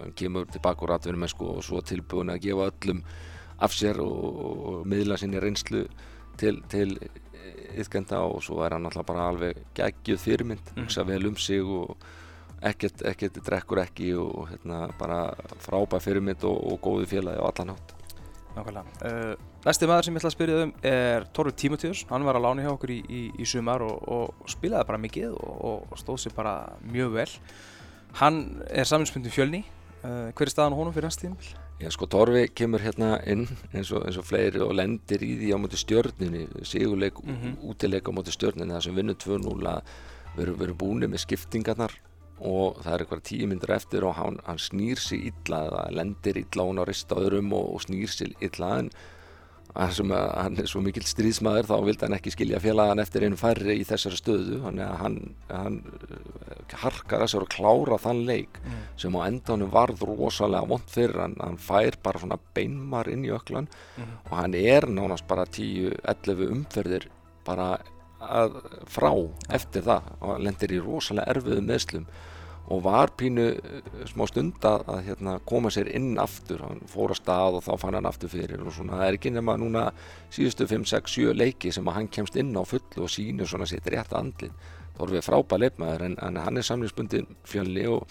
[0.00, 3.02] hann kemur tilbaka úr atvinnum og svo tilbúin að gefa öllum
[3.64, 4.24] af sér og,
[4.68, 5.86] og miðla sinni reynslu
[6.36, 6.98] til, til
[7.78, 10.82] yðkenda og svo er hann alltaf bara alveg geggjuð fyrirmynd, Mhm.
[10.84, 11.96] hugsa vel um sig og
[12.70, 15.18] ekkert, ekkert drekkur ekki og hérna, bara
[15.64, 17.94] frábær fyrirmynd og, og góði félagi á allan hátt.
[18.54, 18.84] Nákvæmlega.
[19.02, 22.44] Uh, Næsti maður sem ég ætla að spyrja um er Torfi Tímotíus hann var að
[22.44, 25.54] lána hjá okkur í, í, í sumar og, og spilaði bara mikið og,
[25.90, 26.52] og stóð sér bara
[26.84, 27.30] mjög vel.
[28.20, 29.64] Hann er saminspundin fjölni.
[30.04, 31.50] Uh, Hver er staðan á honum fyrir hans tímil?
[31.80, 35.48] Já, sko, Torfi kemur hérna inn eins og, eins og fleiri og lendir í því
[35.50, 37.54] á móti stjörnunni, sigurleik, mm Mhm.
[37.72, 39.82] útileik á móti stjörnunni, það sem vinnur 2-0 að
[40.36, 41.96] við erum búinir með skiptingarnar
[42.40, 46.36] og það er eitthvað tíu myndir eftir og hann, hann snýr sig illa eða lendir
[46.42, 48.90] illa hún á rist á öðrum og, og snýr sig illa en
[49.90, 53.74] sem hann er svo mikill stríðsmaður þá vildi hann ekki skilja félagan eftir einu færri
[53.80, 55.16] í þessari stöðu þannig að hann,
[55.50, 55.78] hann
[56.12, 58.76] eh, harkar sér og klára þann leik Mm.
[58.96, 63.32] sem á endanum varð rosalega vond fyrir hann, hann fær bara svona beinmar inn í
[63.34, 63.66] öklan
[63.98, 64.14] Mhm.
[64.30, 67.08] og hann er nánast bara 10-11 umferðir
[67.44, 67.78] bara
[68.42, 68.60] að,
[68.90, 69.10] frá
[69.56, 70.14] eftir það.
[70.20, 72.06] Og lendir í rosalega erfiðu meðslum
[72.72, 76.62] og var pínu eh, smá stund að, að hérna, koma sér inn aftur.
[76.64, 79.00] Hann fór að stað og þá fann hann aftur fyrir og svona.
[79.00, 79.88] Það er ekki nema núna
[80.32, 83.68] síðustu 5, 6, 7 leiki sem að hann kemst inn á fullu og sýnir svona
[83.68, 84.54] sitt rétt andlið
[84.94, 88.04] Þorfið frábæð leikmaður en, en hann er samlingsbundin fjölni og,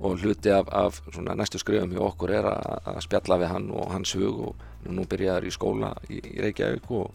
[0.00, 3.68] og hluti af, af svona næstu skrifum hjá okkur er að, að spjalla við hann
[3.76, 7.12] og hans hug og nú byrjaður í skóla í, í Reykjavík og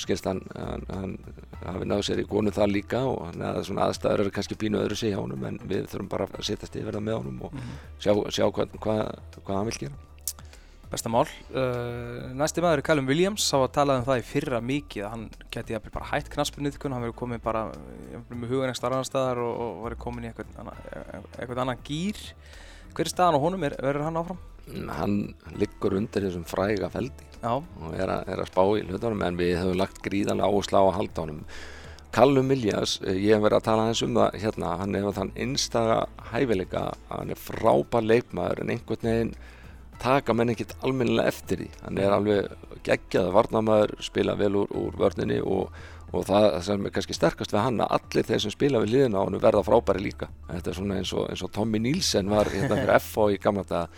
[0.00, 1.16] skilst hann, hann, hann
[1.62, 4.80] hafi náðu sér í konu þar líka og hann að svona aðstæður eru kannski pínu
[4.80, 7.60] öðru sig hjá honum en við þurfum bara að setjast yfir það með honum og
[7.98, 9.02] sjá, sjá hvað, hvað,
[9.40, 10.00] hvað hann vil gera
[10.92, 14.58] Besta mál uh, Næsti maður er Callum Williams Sá að talaði um það í fyrra
[14.60, 15.22] mikið að hann
[15.54, 17.62] geti jafnvel bara hætt knaspunniðkun hann verið komin bara
[18.28, 20.76] með hugan ekstra annar staðar og, og verið komin í eitthvað, anna,
[21.38, 22.20] eitthvað annan gýr
[22.92, 23.64] Hver er staðan á honum?
[23.64, 24.42] Er, verður hann áfram?
[24.96, 25.16] hann
[25.58, 29.38] liggur undir þessum fræga feldi Já, og er að, er að spá í hlutunum en
[29.40, 31.40] við höfum lagt gríðanlega áherslu á að halda honum.
[32.12, 35.32] Callum Williams, eh, ég hef verið að tala eins um það hérna, hann hefur þann
[35.42, 35.96] einstaga
[36.30, 39.34] hæfileika, hann er frábær leikmaður en einhvern veginn
[40.02, 41.68] taka menn ekkert almennilega eftir því.
[41.82, 45.74] Hann er alveg geggjað varnamaður spila vel úr, úr vörninni og,
[46.12, 49.22] og það sem er kannski sterkast við hann að allir þeir sem spila við liðina
[49.22, 50.30] á hann verða frábæri líka.
[50.46, 53.66] Þetta er svona eins og, eins og Tommy Nielsen var hérna fyrir FO í gamla
[53.66, 53.88] daga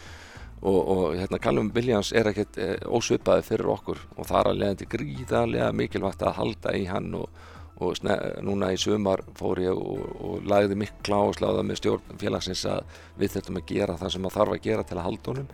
[0.64, 4.00] og, og hérna Callum Williams er ekkert e, ósvipaði fyrir okkur.
[4.16, 7.40] Og það er að leiðandi gríðarlega mikilvægt að halda í hann og,
[7.85, 12.64] og sne, núna í sumar fór ég og, og lagði mikla ásláða með stjórn félagsins
[12.70, 15.50] að við þurfum að gera það sem að þarf að gera til að halda honum.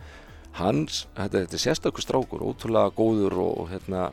[0.61, 4.05] Hans, þetta, þetta er sérstakur strákur ótrúlega góður og, hérna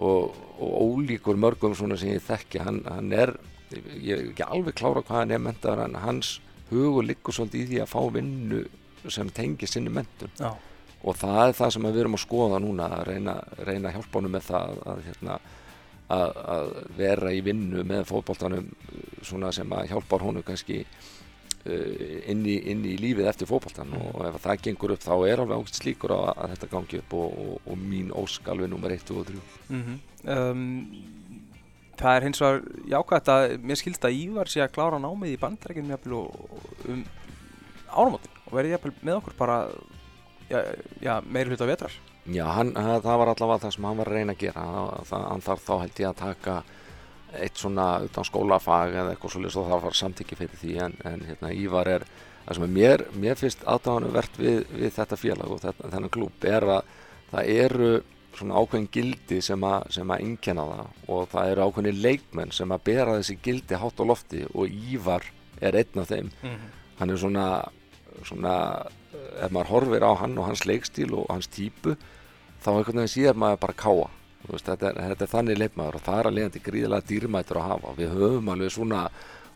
[0.00, 2.60] og, ólíkur mörgum svona sem ég þekki.
[2.64, 3.32] Hann, hann er,
[3.72, 6.36] ég er ekki alveg klára hvað hann er mentaður en hans
[6.70, 8.60] hugur liggur svolítið í því að fá vinnu
[9.08, 10.50] sem tengir sinni mentun já,
[11.00, 14.50] og það er það sem við erum að skoða núna að reyna, reyna honum með
[14.50, 15.38] það að, hérna,
[16.10, 18.68] að, að vera í vinnu með fótboltanum
[19.22, 24.10] svona sem að hjálpar honum kannski uh, inn, í, inn í lífið eftir fókbaltan Mm.
[24.14, 27.16] og ef það gengur upp þá er alveg ákveðt slíkur að, að þetta gangi upp
[27.20, 30.66] og, og, og mín ósk alveg nummer 1 og 3 Mm um,
[32.00, 35.40] það er hins vegar jákvæmt að mér skilst að Ívar sé að klára námið í
[35.40, 35.90] bandrækjum
[36.88, 37.02] um
[37.90, 39.58] áramótin og verði jafnvel með okkur bara
[40.50, 40.60] já,
[41.00, 41.96] já, meiri hluta vetrar.
[42.30, 44.66] Já, hann, það var allavega það sem hann var að reyna að gera.
[45.10, 46.56] Hann þarf þá held ég að taka
[47.40, 50.76] eitt svona utan skólafag eða eitthvað svolítið og það var samtykki fyrir því.
[50.84, 52.06] En, en hérna Ívar er
[52.44, 56.48] það sem er mér, mér finnst aðdáðanuvert við, við þetta félag og þetta, þennan klúb
[56.50, 56.94] er að
[57.30, 57.90] það eru
[58.36, 60.94] svona ákveðin gildi sem að, sem að innkjanna það.
[61.14, 65.26] Og það eru ákveðin leikmenn sem að bera þessi gildi hátt á lofti og Ívar
[65.60, 66.30] er einn af þeim.
[66.42, 66.78] Mm -hmm.
[67.00, 67.46] hann er svona,
[68.28, 68.54] svona
[69.12, 71.96] eh, ef maður horfir á hann og hans leikstíl og hans típu
[72.60, 74.08] þá einhvern veginn síðar maður bara káa.
[74.48, 77.68] Veist, þetta, er, þetta er þannig leikmaður og það er að leiðandi gríðilega dýrmætur að
[77.68, 77.92] hafa.
[77.98, 79.02] Við höfum alveg svona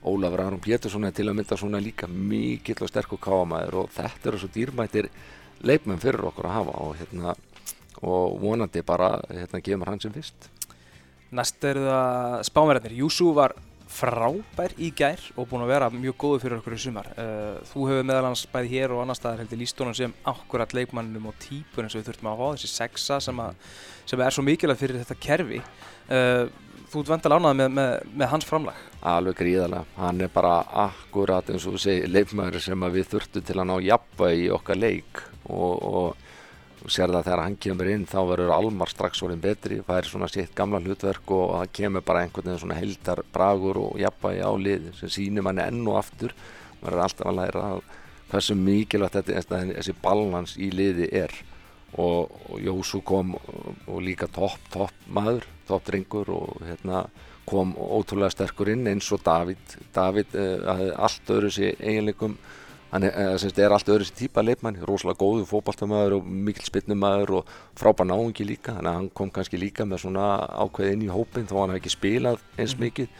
[0.04, 4.30] Ólafur Aron Pétursson er til að mynda svona líka mikill og sterkur káamæður og þetta
[4.30, 5.08] eru svo dýrmætir
[5.64, 7.32] leikmenn fyrir okkur að hafa og, hérna,
[8.04, 10.50] og vonandi bara hérna, gefur hann sem fyrst.
[11.34, 13.56] Næst eru það spámerðarnir Júsú var
[13.94, 17.10] frábær í gær og búin að vera mjög góður fyrir okkur í sumar.
[17.14, 21.30] Uh, þú hefur meðal hans bæði hér og annar staðar heldur lístónum sem akkurat leikmannum
[21.30, 23.72] og típun eins og við þurftum að hafa þessi sexa sem, að,
[24.10, 25.62] sem er svo mikilvægt fyrir þetta kerfi.
[26.10, 26.44] Uh,
[26.90, 28.82] þú ert vendal ánað með, með, með hans framlag?
[29.14, 33.58] Alveg gríðarlega, hann er bara akkurat eins og þú segir leikmaður sem við þurftum til
[33.58, 36.23] að ná jafnvægi í okkar leik og, og,
[36.84, 40.08] og sér það þegar hann kemur inn þá verður Almar strax orðin betri það er
[40.10, 44.44] svona sitt gamla hlutverk og það kemur bara einhvern veginn svona heldar bragur og jafnvægi
[44.44, 46.34] á lið sem sýnir manni enn og aftur.
[46.82, 47.82] Maður er alltaf að læra að
[48.34, 51.32] hversu mikilvægt þetta, þessi balans í liði er.
[51.94, 57.04] Og, og Jósu kom og, og líka topp, topp maður topp drengur og hérna
[57.46, 62.36] kom ótrúlega sterkur inn eins og David David uh, allt öðru sér eiginleikum
[62.94, 67.40] hann er, uh, er allt öðru sér típa leifmann rosalega góðu fókbaltamæður og mikil spinnumæður
[67.40, 68.76] og frábær náungi líka.
[68.78, 70.28] Þannig að hann kom kannski líka með svona
[70.64, 73.10] ákveð inn í hópin þó hann hef ekki spilað eins mikið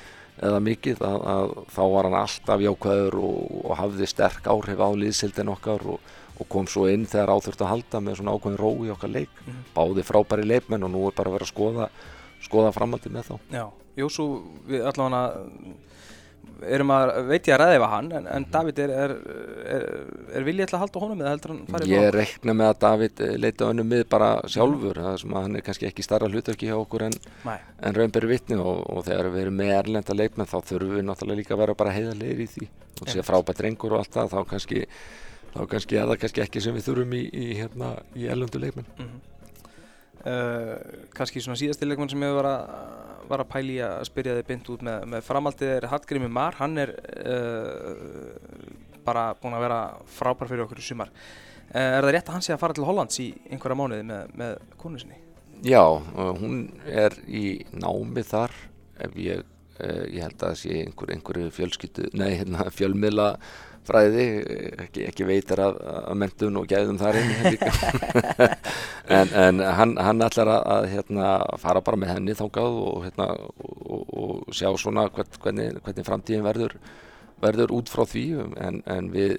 [0.45, 4.89] eða mikið að, að þá var hann alltaf jákvæður og, og hafði sterk áhrif á
[4.99, 8.71] liðsildin okkar og, og kom svo inn þegar áþurft að halda með svona ákveðin ró
[8.83, 9.41] í okkar leik.
[9.45, 9.65] Mhm.
[9.77, 11.89] báði frábæri leifmenn og nú er bara að vera að skoða
[12.45, 13.35] skoða framhaldi með þá.
[13.55, 14.27] Já, Jósú
[14.67, 15.35] við allavega
[16.77, 19.15] erum að veit ég að yfir hann en, en David er, er,
[19.75, 19.85] er,
[20.39, 23.35] er viljið að halda honum eða heldur hann farið Ég reikna með að David eh,
[23.41, 26.77] leita önnum mið bara sjálfur það sem að hann er kannski ekki starra hlutverki hjá
[26.79, 27.19] okkur en,
[27.55, 31.43] en raunberi vitni og, og þegar við erum með erlenda leikmenn þá þurfum við náttúrulega
[31.43, 32.71] líka að vera bara heiðarleir í því.
[33.03, 34.85] Og sé frábært drengur og allt það þá kannski
[35.55, 38.91] þá kannski er það kannski ekki sem við þurfum í, í, hérna, í erlendu leikmenn.
[38.99, 39.15] Mm
[40.29, 40.75] uh,
[41.17, 42.75] kannski svona síðasti leikmann sem ég var að,
[43.31, 46.79] var að pæli að spyrja þig beint út með, með framaldið er Hallgrími Mar, hann
[46.83, 47.95] er uh,
[49.05, 49.81] bara búinn að vera
[50.19, 51.13] frábær fyrir okkur í sumar.
[51.71, 54.33] Uh, er það rétt að hann sé að fara til Hollands í einhverja mánuði með,
[54.41, 55.21] með konu sinni?
[55.65, 55.83] Já,
[56.15, 58.53] hún er í námi þar.
[59.01, 59.47] Ef ég,
[59.81, 63.29] ég held að það sé einhver, einhverju fjölskyttu, nei, hérna, fjölmiðla
[63.89, 64.27] fræði,
[64.87, 67.33] ekki, ekki veitar að, að mentun og gæðum þar inn
[69.19, 73.29] en, en hann, hann ætlar að, að hérna, fara bara með henni þángað og, hérna,
[73.65, 76.79] og, og sjá svona hvern, hvernig, hvernig framtíðin verður,
[77.45, 78.25] verður út frá því.
[78.65, 79.37] En, en við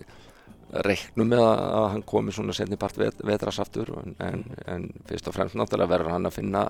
[0.85, 5.29] reiknum með að, að hann komi svona setni part vet, vetrasaftur en, en, en fyrst
[5.29, 6.63] og fremst náttúrulega verður hann að finna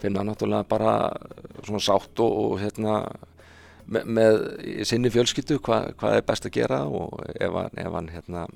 [0.00, 0.94] finna náttúrulega bara
[1.64, 2.98] svona sátt og, og hérna
[3.86, 4.38] með, með
[4.88, 8.46] sinni fjölskyldu hvað hva er best að gera og ef hann, ef hann hérna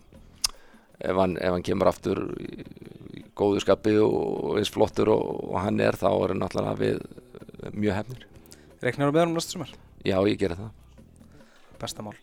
[1.01, 2.65] ef hann, ef hann kemur aftur í,
[3.37, 7.01] góðu skapi og eins flottur og, og hann er þá er hann náttúrulega við
[7.77, 8.27] mjög hefnir.
[8.81, 9.73] Reiknar þú með hann næsta sumar?
[10.05, 10.71] Já, ég gera það.
[11.81, 12.17] Bestamál.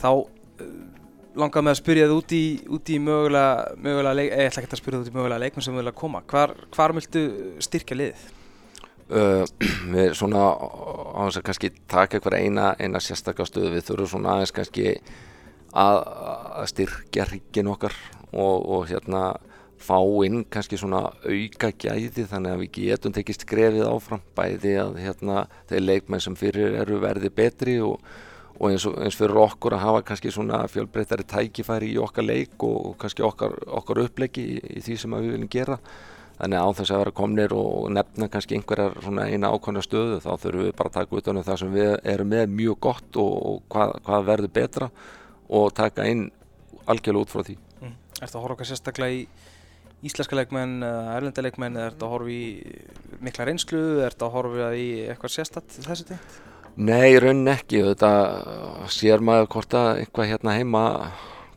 [0.00, 0.66] Þá uh,
[1.40, 2.44] langar með að spyrja þið út í,
[2.76, 5.44] út í mögulega, mögulega leik, eða ég ætla ekki að spyrja þið út í mögulega
[5.44, 6.22] leikmenn sem vilja koma.
[6.32, 7.24] Hvar, hvar viltu
[7.64, 8.28] styrkja liðið?
[9.10, 9.42] Uh,
[9.94, 13.72] við svona á þess að kannski taka eitthvað eina, eina sérstakka stöðu.
[13.74, 14.92] Við þurfum svona aðeins kannski
[15.74, 16.02] að,
[16.60, 17.96] að styrkja hryggin okkar
[18.30, 19.32] og, og hérna
[19.80, 24.22] fá inn kannski svona auka gæði þannig að við getum tekist grefið áfram.
[24.36, 27.98] Bæði að hérna þeir leikmenn sem fyrir eru verði betri og,
[28.60, 32.78] og eins, eins fyrir okkur að hafa kannski svona fjölbreytari tækifæri í okkar leik og,
[32.92, 35.80] og kannski okkar, okkar upplegi í, í því sem við viljum gera
[36.40, 40.30] þannig á þess að vera komnir og nefna kannski einhverjar svona eina ákvæmna stöðu þá
[40.42, 43.32] þurfum við bara að taka utan um það sem við erum með mjög gott og,
[43.50, 44.90] og hvað, hvað verður betra
[45.50, 46.28] og taka inn
[46.90, 47.96] algjörlega út frá því Mm.
[48.20, 49.22] Er þetta að horfa okkar sérstaklega í
[50.04, 54.26] íslenska leikmenn eða erlenda leikmenn eða er þetta að horfa í mikla reynslu, er þetta
[54.28, 56.38] að horfa í eitthvað sérstatt þessu tengt?
[56.80, 58.10] Nei, raun ekki, þetta
[58.92, 60.84] sér maður hvort að eitthvað hérna heima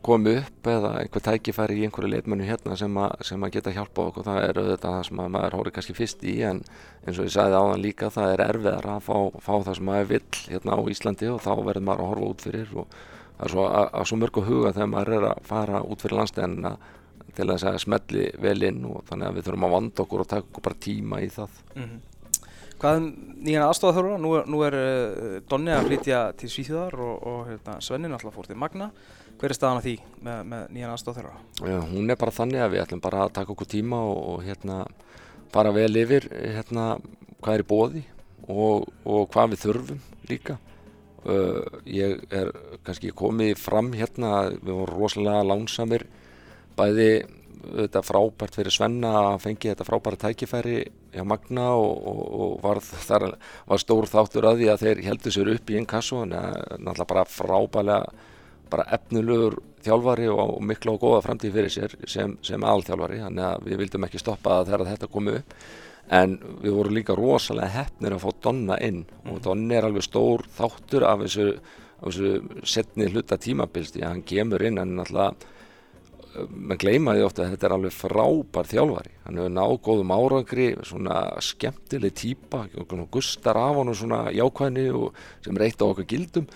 [0.04, 4.08] komi upp eða einhver tækifæri í einhverju leitmennu hérna sem að, sem að geta hjálpa
[4.10, 6.62] okkur það er auðvitað það sem maður hóri kannski fyrst í en
[7.04, 10.10] eins og ég sagði áðan líka það er erfiðar að fá, fá það sem maður
[10.12, 13.54] vill hérna á Íslandi og þá verður maður að horfa út fyrir og það er
[13.54, 16.74] svo, að, að svo mörg að huga þegar maður er að fara út fyrir landstæðina
[17.34, 20.28] til þess að smelli vel inn og þannig að við þurfum að vanda okkur og
[20.30, 21.56] taka okkur bara tíma í það.
[21.74, 22.02] Mm -hmm.
[22.84, 23.04] Hvað er
[23.46, 28.12] nýjan aðstofað Nú, nú er uh, Donni að flytja til Svíþjóðar og, og hérna, Svennin
[28.12, 28.90] alltaf fór til Magna
[29.40, 29.94] Hver er staðan á því
[30.24, 31.34] með, með nýjan aðstof þeirra?
[31.60, 34.44] Já, hún er bara þannig að við ætlum bara að taka okkur tíma og, og
[34.46, 34.78] hérna
[35.54, 36.86] fara vel yfir hérna
[37.42, 38.04] hvað er í bóði
[38.48, 40.58] og, og hvað við þurfum líka.
[41.24, 42.50] Uh, ég er
[42.84, 46.04] kannski komið fram hérna, við vorum rosalega lánsamir
[46.76, 47.24] bæði
[47.64, 50.82] þetta frábært fyrir Svenna að fengi þetta frábæra tækifæri
[51.14, 53.26] hjá Magna og, og, og var, þar
[53.70, 57.08] var stór þáttur að því að þeir heldur sér upp í einn kassu en náttúrulega
[57.14, 58.30] bara frábælega
[58.70, 63.66] bara efnulegur þjálfari og mikla og góða framtíð fyrir sér sem, sem alþjálfari þannig að
[63.68, 65.56] við vildum ekki stoppa þegar þetta komi upp.
[66.12, 69.04] En við vorum líka rosalega hefnir að fá Donna inn.
[69.30, 71.48] Og Donna er alveg stór þáttur af þessu,
[72.00, 75.52] af þessu setni hluta tímabilst því að hann kemur inn en náttúrulega
[76.50, 79.12] mann gleymaði ofta að þetta er alveg frábær þjálfari.
[79.24, 82.64] Hann hefur náð góðum árangri svona skemmtileg týpa
[83.12, 84.86] gustar af hann og svona jákvæðni
[85.44, 86.48] sem reyta okkar gildum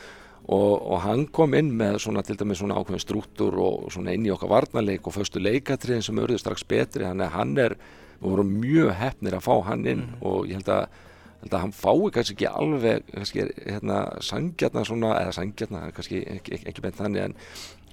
[0.49, 4.27] og, og hann kom inn með svona til dæmis svona ákveðin strúttur og svona inn
[4.27, 7.77] í okkar varnarleik og föstu leikatriðin sem auðvitað strax betri þannig að hann er,
[8.23, 10.23] við vorum mjög hefnir að fá hann inn mm.
[10.31, 11.01] og ég held að,
[11.43, 16.57] held að hann fái kannski ekki alveg kannski hérna sangjarna svona eða sangjarna, kannski ekki,
[16.57, 17.37] ekki, ekki beint þannig en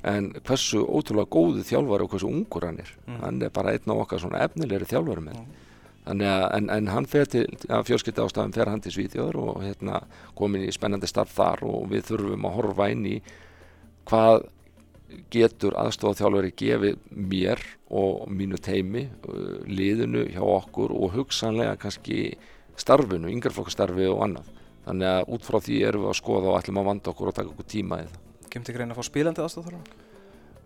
[0.06, 3.22] en hversu ótrúlega góðu þjálfari og hversu ungur hann er mm.
[3.24, 5.64] hann er bara einn á okkar svona efnilegri þjálfari með mm.
[6.06, 7.46] Þannig að en, en hann fer til
[7.88, 10.02] fjölskylda ástafan fer hann til Svíþjóður og hérna
[10.38, 13.16] komin í spennandi starf þar og við þurfum að horfa inn í
[14.06, 14.46] hvað
[15.34, 17.00] getur aðstofað þjálfari gefið
[17.32, 17.62] mér
[17.94, 22.36] og mínu teimi uh, liðinu hjá okkur og hugsanlega kannski
[22.80, 24.50] starfinu, yngarflokkastarfi og annað.
[24.86, 27.38] Þannig að út frá því erum við að skoða og ætlum að vanda okkur og
[27.38, 28.20] taka okkur tíma í það.
[28.52, 30.02] Kemur þig reyna að fá spílandi aðstofþjálfara?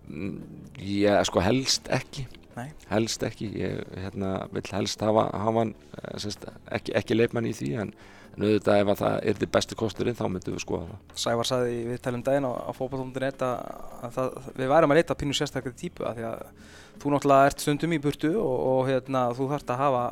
[0.10, 0.40] Mm,
[0.82, 2.26] ég sko helst ekki
[2.60, 2.70] Nei.
[2.92, 6.48] helst ekki ég hérna, vil helst hafa, hafa eh, sérst,
[6.80, 7.94] ekki, ekki leifmann í því en,
[8.40, 11.86] auðvitað ef það er þið besti kosturinn þá myndum við skoða það Sævar saði í
[11.90, 13.56] viðtælum daginn á, á fókbaltóndin að,
[14.00, 16.44] að það, við værum að leita pínu sérstaklega típu að því að
[17.00, 20.04] þú náttúrulega ert stundum í burtu og, og hérna, þú þarfst að hafa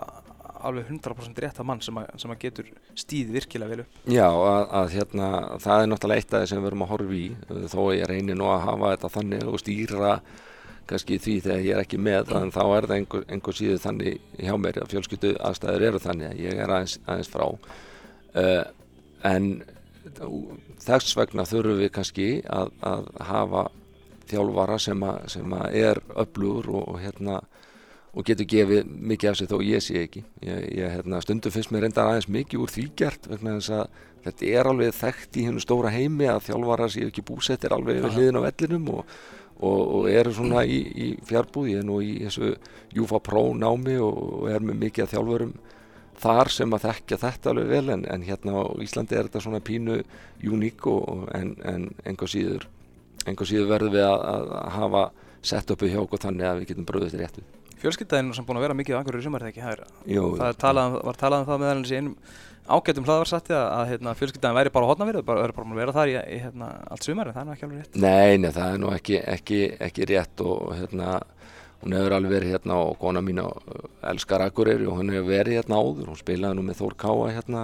[0.68, 4.26] alveg 100% rétt að mann sem að, sem að getur stíð virkilega vel upp Já,
[4.26, 5.30] að, að hérna,
[5.64, 7.26] það er náttúrulega eitt af það sem við erum að horfa í
[7.74, 10.14] þó ég reynir nú að hafa þetta þannig og stýra
[10.90, 12.52] kannski því þegar ég er ekki með mm.
[12.56, 16.44] þá er það einhver, einhver síðu þannig hjá mér að fjölskyttu aðstæður eru þannig að
[16.46, 17.46] ég er aðeins, aðeins frá.
[18.38, 18.64] Uh,
[19.28, 19.50] en
[20.84, 23.68] þess vegna þurfum við kannski að, að hafa
[24.28, 27.40] þjálfara sem að, sem að er öflugur og, og hérna
[28.18, 30.24] og getur gefið mikið af sig þó ég sé ekki.
[30.42, 34.06] Ég, ég hérna, stundum finnst mér reyndar aðeins mikið úr því gert vegna þess að
[34.26, 38.18] þetta er alveg þekkt í hennu stóra heimi að þjálfara séu ekki búsettir alveg við
[38.18, 39.14] hliðin á vellinum og,
[39.60, 42.54] og, og eru svona í, í fjárbúð ég er nú í þessu
[42.96, 45.54] Júfa Pro námi og, er með mikið að þjálfurum
[46.18, 49.62] þar sem að þekkja þetta alveg vel en, en hérna á Íslandi er þetta svona
[49.62, 50.00] pínu
[50.46, 50.88] uník
[51.38, 52.68] en, en einhver síður,
[53.44, 55.06] síður verður við að, að hafa
[55.46, 57.46] sett uppi hjá okkur þannig að við getum bröðið til réttu.
[57.78, 59.62] Fjölskyldaðinu sem búin að vera mikið á einhverju sumar þegar ekki?
[59.62, 59.82] Það er
[60.40, 62.16] það er talað, um- var talað um það meðal þessi einum
[62.68, 66.12] ágættum hlaðvarsatti að, að hérna, fjölskyldaðin væri bara hodnaverð og verður bara að vera þar
[66.12, 68.00] í, í hérna, allt sumar en það er ekki alveg rétt.
[68.04, 71.18] Nei, nei það er nú ekki, ekki, ekki rétt og hérna
[71.84, 73.42] hún hefur alveg verið hérna og kona mín
[74.12, 77.64] elskar Akureyri og hún hefur verið hérna áður hún spilaði nú með Þór Káa hérna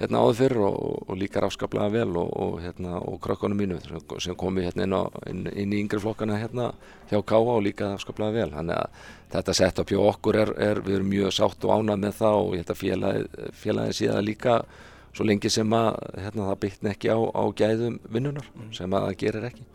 [0.00, 3.80] hérna áður fyrr og, og líka ráskaplega vel og, og, hérna, og krökkunum mínu
[4.20, 6.70] sem komi hérna inn, á, inn, inn í yngri flokkana hérna
[7.10, 9.02] hjá Káa og líka ráskaplega vel þannig að
[9.34, 12.38] þetta sett upp hjá okkur er, er við erum mjög sátt og ánað með það
[12.44, 14.62] og ég held að félagi, félagi síðan líka
[15.10, 18.72] svo lengi sem að hérna, það bytna ekki á, á gæðum vinnunar mm.
[18.78, 19.68] sem að það gerir ekki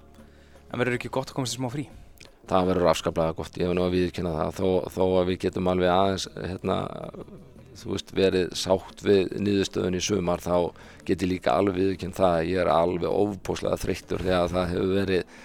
[0.76, 1.86] En verður ekki gott að komast í smá frí?
[2.49, 5.70] Það verður afskaplega gott, ég hef nú að viðkynna það þó, þó að við getum
[5.72, 6.78] alveg aðeins hérna
[7.80, 10.55] þú veist, verið sátt við nýðustöðun í sumar þá
[11.07, 15.36] geti líka alveg viðkjönd það að ég er alveg ofbúslega þreyttur þegar það hefur verið,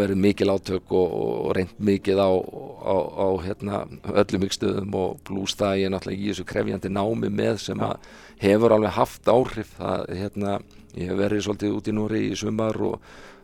[0.00, 3.82] verið mikil átök og, og reynd mikið á, á, á hérna,
[4.24, 7.92] öllum ykkstöðum og blúst það ég er náttúrulega í þessu krefjandi námi með sem ja.
[8.42, 10.58] hefur alveg haft áhrif það, hérna,
[10.96, 13.00] ég hef verið svolítið út í núri í sumar og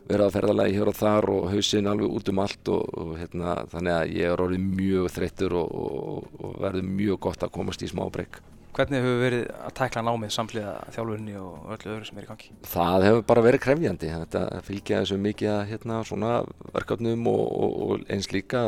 [0.08, 3.58] verið að ferðalagi hér og þar og hausinn alveg út um allt og, og hérna,
[3.72, 7.84] þannig að ég er orðið mjög þreyttur og, og, og verður mjög gott að komast
[7.84, 8.40] í smá breyk.
[8.72, 12.52] Hvernig hefur verið að tækla námið samhliða þjálfunni og öllu öðru sem er í gangi?
[12.72, 16.30] Það hefur bara verið krefjandi, þetta fylgja þessu mikið að hérna svona
[16.72, 18.62] verkefnum og, og, og eins líka,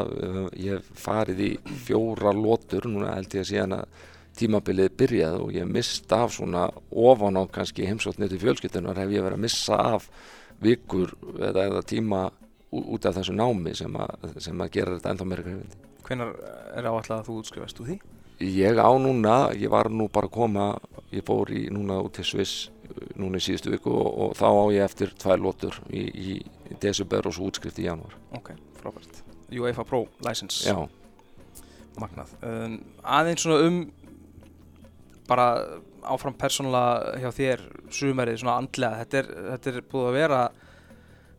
[0.60, 1.50] ég hef farið í
[1.86, 4.04] fjóra lótur, núna held ég að síðan að
[4.36, 9.12] tímabilið byrjað og ég hef mist af svona ofan á kannski heimsóttnið til fjölskyttunar hef
[9.14, 10.08] ég verið að missa af
[10.62, 12.24] vikur eða, eða tíma
[12.74, 15.80] út af þessu námi sem að, sem að gera þetta ennþá meira krefjandi.
[16.04, 16.34] Hvenar
[16.74, 17.98] er áallega að þú útskrifast úr því?
[18.44, 20.64] Ég á núna, ég var nú bara að koma,
[21.14, 24.48] ég fór í núna út til Sviss uh, núna í síðustu viku og, og þá
[24.50, 28.16] á ég eftir tvær lótur í, í, í desember og svo útskrift í janúar.
[28.34, 28.50] Ok,
[28.80, 29.22] frábært.
[29.54, 30.66] UEFA Pro License.
[30.66, 30.82] Já.
[32.02, 32.34] Magnað.
[32.42, 33.78] Um, aðeins svona um
[35.28, 35.48] bara
[36.04, 37.62] áfram persónulega hjá þér
[37.92, 40.40] sumerið svona andlega, þetta er, þetta er búið að vera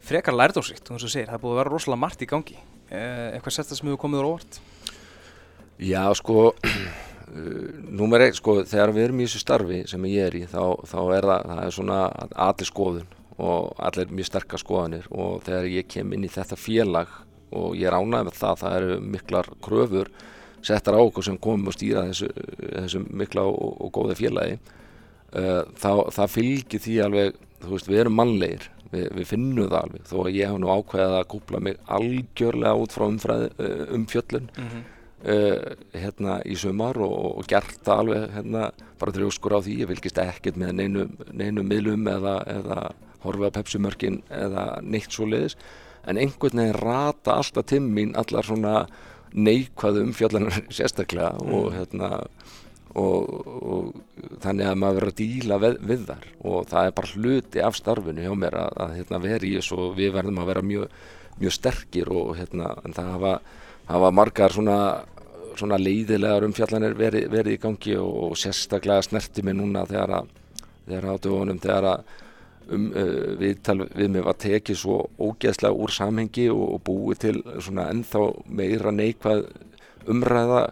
[0.06, 2.58] frekar að segir, það er búið að vera rosalega margt í gangi.
[2.90, 4.60] Eh, eitthvað sérst að hefur komið úr óvart?
[5.82, 6.54] Já, sko,
[8.00, 11.00] númer eitt, sko, þegar við erum í þessu starfi sem ég er í, þá, þá
[11.18, 12.00] er það, það er svona
[12.46, 17.12] allir skoðun og allir mjög sterkar skoðanir og þegar ég kem inn í þetta félag
[17.56, 20.12] og ég ánægð með það, það eru miklar kröfur
[20.66, 24.58] settar á okkur sem komum og stýra þessu, þessu mikla og, og góða félagi,
[25.36, 29.80] uh, þá, það fylgir því alveg, þú veist, við erum mannlegir, við, við finnum það
[29.84, 34.10] alveg, þó að ég hef nú ákveðið að kúpla mig algjörlega út frá umfræði, um
[34.12, 34.92] fjöllun, mm -hmm
[35.26, 38.66] Uh, hérna í sumar og, og gert það alveg hérna
[39.02, 42.76] bara þrjóskur á því, ég vilkist ekkert með neinu, neinu miðlum eða, eða
[43.24, 45.56] horfa pepsumörkin eða neitt svo leiðis,
[46.06, 48.76] en einhvern veginn rata alltaf timmín allar svona
[49.36, 51.56] neikvæðu umfjallanar sérstaklega mm.
[51.58, 52.12] og hérna
[52.96, 53.26] og,
[53.68, 57.64] og þannig að maður verður að díla við, við þar og það er bara hluti
[57.66, 60.66] af starfinu hjá mér að, að hérna, veri í þessu og við verðum að vera
[60.70, 60.96] mjög,
[61.42, 63.34] mjög sterkir og hérna það hafa
[63.86, 64.80] hafa margar svona
[65.56, 70.32] svona leiðilegar umfjallanir verið veri í gangi og, og sérstaklega snerti mig núna þegar að
[70.86, 72.14] þegar á dögunum þegar að
[72.72, 77.36] um, uh, viðtal við mig var tekið svo ógeðslega úr samhengi og, og búið til
[77.60, 79.46] svona ennþá meira neikvað
[80.12, 80.68] umræða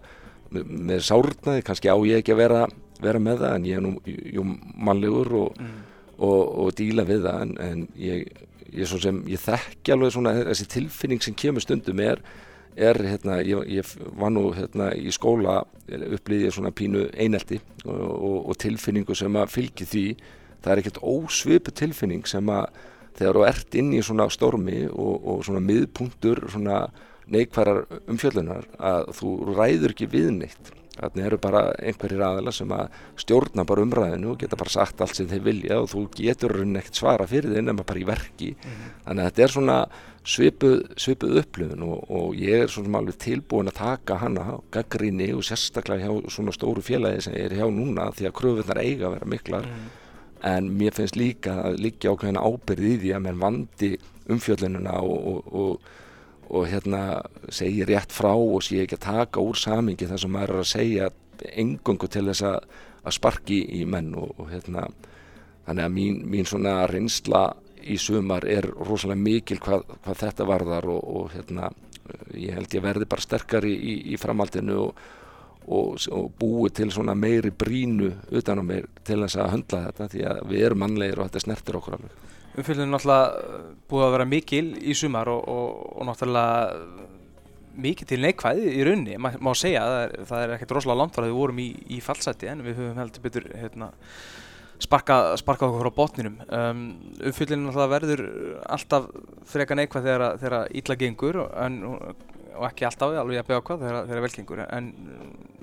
[0.53, 2.63] með, sárnaði, kannski á ég ekki að vera,
[3.01, 5.77] vera með það en ég er nú jú, mannlegur og, mm.
[6.21, 8.27] og díla við það en, en ég,
[8.69, 12.21] ég, sem, ég þekki alveg svona þessi tilfinning sem kemur stundum er
[12.75, 18.37] er hérna, ég, ég var nú hérna í skóla upplýðið svona pínu einelti og, og,
[18.49, 20.05] og tilfinningu sem að fylgi því
[20.63, 22.69] það er ekkert ósvipu tilfinning sem að
[23.17, 26.85] þegar þú ert inn í svona stormi og, og svona miðpunktur svona
[27.33, 32.97] neikværar umfjöllunar að þú ræður ekki við neitt Þannig eru bara einhverjir aðila sem að
[33.17, 36.93] stjórna bara umræðinu og geta bara sagt allt sem þeir vilja og þú getur neitt
[36.99, 38.51] svara fyrir þeir nema bara í verki.
[38.53, 38.83] Mm.
[39.07, 39.77] Þannig að þetta er svona
[40.33, 45.41] svipuð, svipuð upplöfun og, og ég er svona alveg tilbúin að taka hana gaggrinni og
[45.47, 49.17] sérstaklega hjá svona stóru félagi sem ég er hjá núna því að kröfunar eiga að
[49.17, 49.69] vera miklar.
[49.73, 49.91] Mm.
[50.43, 53.91] En mér finnst líka að líka ákveðina ábyrði í því að mér vandi
[54.33, 55.91] umfjöllununa og, og
[56.53, 60.53] og hérna segja rétt frá og sé ekki að taka úr samingi þar sem maður
[60.53, 61.09] er að segja
[61.63, 62.59] engungu til þess að,
[63.03, 64.85] að sparki í menn og, og hérna
[65.65, 67.43] þannig að mín, mín svona reynsla
[67.83, 71.71] í sumar er rosalega mikil hvað, hvað þetta varðar og, og hérna
[72.37, 75.03] ég held ég verði bara sterkari í, í framhaldinu og,
[75.67, 80.27] og búi til svona meiri brínu utan á mér til þess að höndla þetta því
[80.29, 82.19] að við erum mannlegir og þetta snertir okkur alveg.
[82.53, 87.11] Umfylgðin er náttúrulega búið að vera mikil í sumar og, og, og náttúrulega
[87.73, 91.15] mikið til neikvæði í raunni, má, má segja það er, það er ekkert rosalega langt
[91.15, 93.87] þar að við vorum í, í fallseti en við höfum heldur betur hérna,
[94.83, 96.35] sparkað sparka okkur frá botninum.
[96.53, 96.83] Um,
[97.31, 98.23] umfylgðin náttúrulega verður
[98.75, 99.09] alltaf
[99.49, 101.79] freka neikvæð þegar, þegar ítla gengur en,
[102.57, 104.63] og ekki alltaf alveg að beða hvað þegar, þegar vel gengur.
[104.67, 104.93] En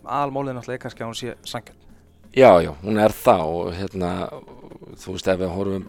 [0.05, 1.89] almálið náttúrulega er kannski að hún sé sangjöld
[2.31, 4.11] Já, já, hún er það og hérna,
[5.03, 5.89] þú veist, ef við horfum,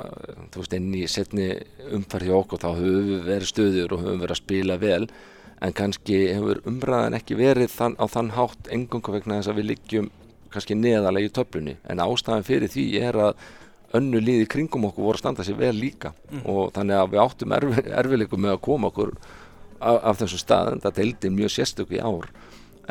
[0.49, 1.49] þú veist, inn í setni
[1.93, 5.05] umferði okkur, þá höfum við verið stöður og höfum verið að spila vel,
[5.61, 9.69] en kannski hefur umræðan ekki verið þann, á þann hátt engungu vegna þess að við
[9.69, 10.09] liggjum
[10.51, 13.45] kannski neðalega í töflunni, en ástæðan fyrir því er að
[14.01, 16.15] önnu líði kringum okkur voru að standa sér vel líka.
[16.31, 16.41] Mm.
[16.49, 19.13] og þannig að við áttum erfi, erfileikum með að koma okkur
[19.81, 22.29] af, þessu stað, en það deildi mjög sérstöku í ár.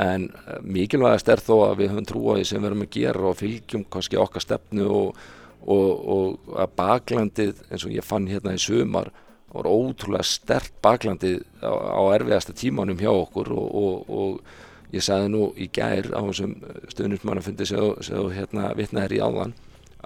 [0.00, 3.38] En eh, mikilvægast er þó að við höfum trúaði sem við erum að gera og
[3.40, 5.24] fylgjum kannski okkar stefnu og,
[5.66, 9.12] og, og að baklandið eins og ég fann hérna í sumar
[9.50, 15.48] var ótrúlega stert baklandið á, á erfiðasta tímanum hjá okkur og, og ég sagði nú
[15.58, 16.54] í gær á þessum
[16.92, 19.56] stöðnismannafundi sem hérna vitnaðir í áðan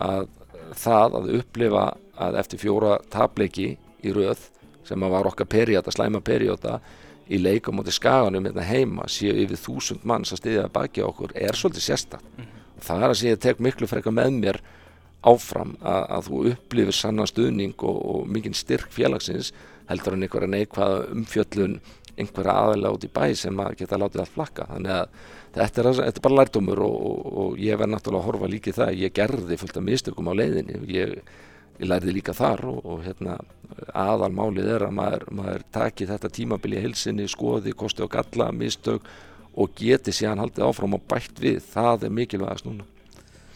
[0.01, 0.27] að
[0.81, 1.85] það að upplifa
[2.25, 3.75] að eftir fjóra tableiki
[4.05, 4.49] í röð
[4.85, 6.81] sem var okkar perióta, slæma perióta
[7.29, 11.57] í leikum átti skaganum hérna heima séu yfir þúsund manns að stiðja baki okkur er
[11.57, 12.81] svolítið sérstak mm -hmm.
[12.81, 14.61] það er að segja tek miklu frekar með mér
[15.23, 19.53] áfram að, að þú upplifir sannan stuðning og, og mikinn styrk félagsins
[19.89, 21.81] heldur en einhverja neikvæða umfjöllun
[22.19, 24.67] einhverja aðalega út í bæ sem að geta látið allt flakka.
[24.71, 25.09] Þannig að
[25.57, 28.79] þetta er, þetta er bara lærdómur og, og, og ég verð náttúrulega að horfa líkið
[28.79, 30.81] það ég gerði fullt af mistökum á leiðinni.
[30.95, 31.17] Ég,
[31.81, 33.39] ég lærði líka þar og, og hérna,
[33.95, 39.07] aðalmálið er að maður, maður taki þetta tímabili hilsinni, skoði, kosti og galla, mistök
[39.55, 42.89] og geti síðan haldið áfram og bætt við, það er mikilvægast núna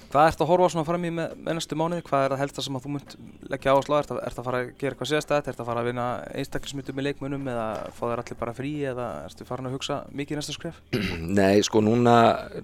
[0.09, 2.03] Hvað ert að horfa svona fram í með, með næstu mánuði?
[2.07, 3.11] Hvað er það helst sem að þú munt
[3.53, 4.01] leggja áherslu á?
[4.01, 5.51] Ert að, ert að fara að gera eitthvað sérstætt?
[5.51, 6.07] Ert að fara að vinna
[6.41, 10.41] einstaklismyndum með leikmunum eða fá þér allir bara frí eða ertu farin að hugsa mikið
[10.41, 10.79] næsta skref?
[11.41, 12.15] Nei, sko núna,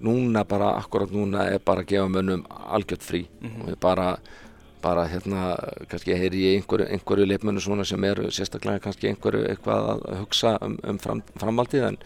[0.01, 3.61] núna bara, akkurat núna er bara að gefa mönnum algjört frí mm -hmm.
[3.61, 4.07] og ég bara,
[4.85, 5.55] bara hérna,
[5.89, 10.55] kannski heyri ég einhverju, einhverju leikmunum svona sem eru sérstaklega kannski einhverju eitthvað að hugsa
[10.61, 12.01] um, um fram, framaldið en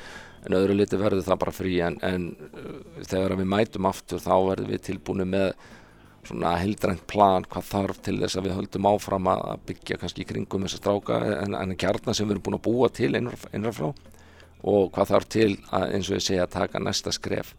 [0.47, 4.33] en öðru liti verður það bara frí en, en uh, þegar við mætum aftur þá
[4.51, 5.51] verðum við tilbúinu með
[6.27, 10.29] svona heldrænt plan hvað þarf til þess að við höldum áfram að byggja kannski í
[10.29, 13.91] kringum þessa stráka en, en kjarnar sem við erum búin að búa til einrafrá
[14.69, 17.55] og hvað þarf til að eins og ég segja að taka næsta skref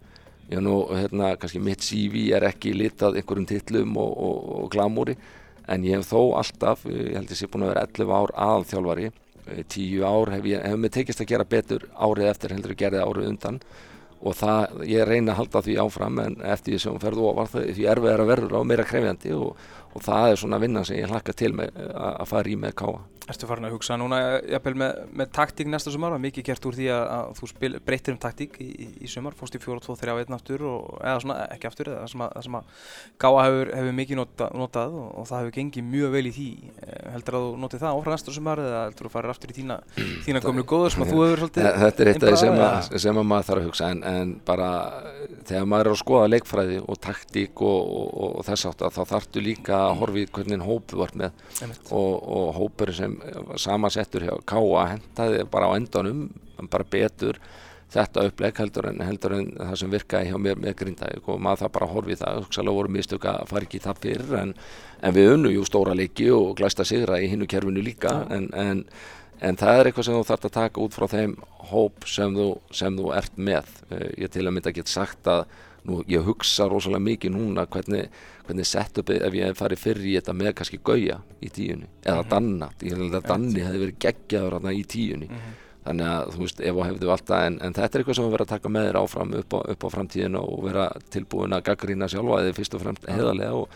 [0.50, 5.16] ég nú hérna kannski mitt CV er ekki litað einhverjum tillum og, og, og glamúri
[5.70, 8.32] en ég hef þó alltaf, ég held að ég sé búin að vera 11 ár
[8.46, 9.10] aðalþjálfari.
[9.46, 13.00] Eh, tíu ár hef ég, hef mér tekist að gera betur árið eftir heldur gera
[13.00, 13.60] það árið undan.
[14.20, 17.86] Og það, ég reyna að halda því áfram en eftir því sem ferðu ofar því
[17.88, 19.62] erfið er að verður á meira krefjandi og,
[19.94, 23.00] og það er svona vinnan sem ég hlakka til með að fara í með káa
[23.30, 24.18] Erstu farin að hugsa núna
[24.48, 28.14] jafnvel með, með taktík næsta sumar, mikið gert úr því að, að þú spil, breytir
[28.16, 31.92] um taktík í, í, í sumar, fórst í 4-2-3-1 aftur og, eða svona ekki aftur,
[31.94, 32.88] það sem að, sem að
[33.22, 36.48] Gáa hefur, hefur mikið nota, notað og, og það hefur gengið mjög vel í því.
[36.80, 39.52] Eh, heldur að þú notið það áfram næsta sumar eða heldur að þú farir aftur
[39.54, 39.78] í þína,
[40.26, 42.90] þína gömlu góður sem að þú hefur svolítið Þetta er eitt af því sem, að,
[43.04, 43.92] sem að maður þarf að hugsa.
[43.94, 44.70] En, en bara
[45.50, 49.80] þegar maður er að skoða leikfræði og taktík og þess átt að þá þartu líka
[49.86, 51.42] að horfið hvernig hópu vart með.
[51.94, 53.16] Og hópur sem
[53.60, 54.86] samasettur hjá K.A.
[54.94, 56.28] hentaði bara á endanum
[56.70, 57.40] bara betur
[57.90, 61.64] þetta uppleg heldur en, heldur en það sem virkaði hjá mér með grindaði og maður
[61.64, 62.42] það bara horfið það.
[62.44, 64.52] Hugsalega voru mistök að fara ekki það fyrir en,
[65.02, 68.14] en við unnu jú stóra leiki og glæsta sigra í hinnu kerfinu líka.
[68.30, 68.84] En, en,
[69.40, 71.34] en það er eitthvað sem þú þarfst að taka út frá þeim
[71.70, 73.72] hóp sem þú, sem þú ert með.
[73.90, 75.46] Eh, ég til að mynda get sagt að
[75.88, 78.10] nú, ég hugsa rosalega mikið núna hvernig,
[78.46, 82.22] hvernig setupið ef ég fari fyrir í þetta með kannski gauja í tíunni eða mm
[82.22, 82.30] -hmm.
[82.34, 85.28] danna, ég held að danni hefði verið geggjaður í tíunni.
[85.30, 85.54] Mm -hmm.
[85.84, 88.30] þannig að þú veist, ef og hefðu alltaf en, en þetta er eitthvað sem við
[88.30, 91.64] verðum að taka með þér áfram upp á, upp á framtíðinu og vera tilbúin að
[91.64, 93.68] gaggrína sjálfa eða fyrst og fremst heðarlega og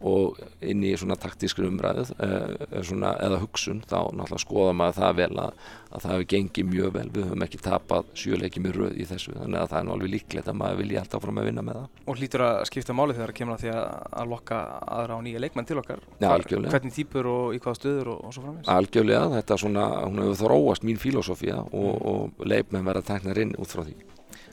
[0.00, 5.16] og inn í svona taktískri umræðu eh, svona, eða hugsun þá náttúrulega skoða maður það
[5.18, 8.94] vel að, að það hefur gengið mjög vel, við höfum ekki tapað sjöleikið mjög röð
[8.96, 11.50] í þessu þannig að það er nú alveg líklegt að maður vilja alltaf fram að
[11.50, 11.98] vinna með það.
[12.06, 13.82] Og hlýtur að skipta máli þegar það kemur að því að,
[14.22, 14.60] að lokka
[14.98, 16.06] aðra á nýja leikmenn til okkar?
[16.30, 16.74] Algjörlega.
[16.76, 18.70] Hvernig týpur og í hvaða stöður og, og svo framins?
[18.72, 22.08] Algjörlega, þetta er svona, hún hefur þróast mín filosófía og, mm.
[22.14, 23.98] og leikmenn verða teknar inn út frá því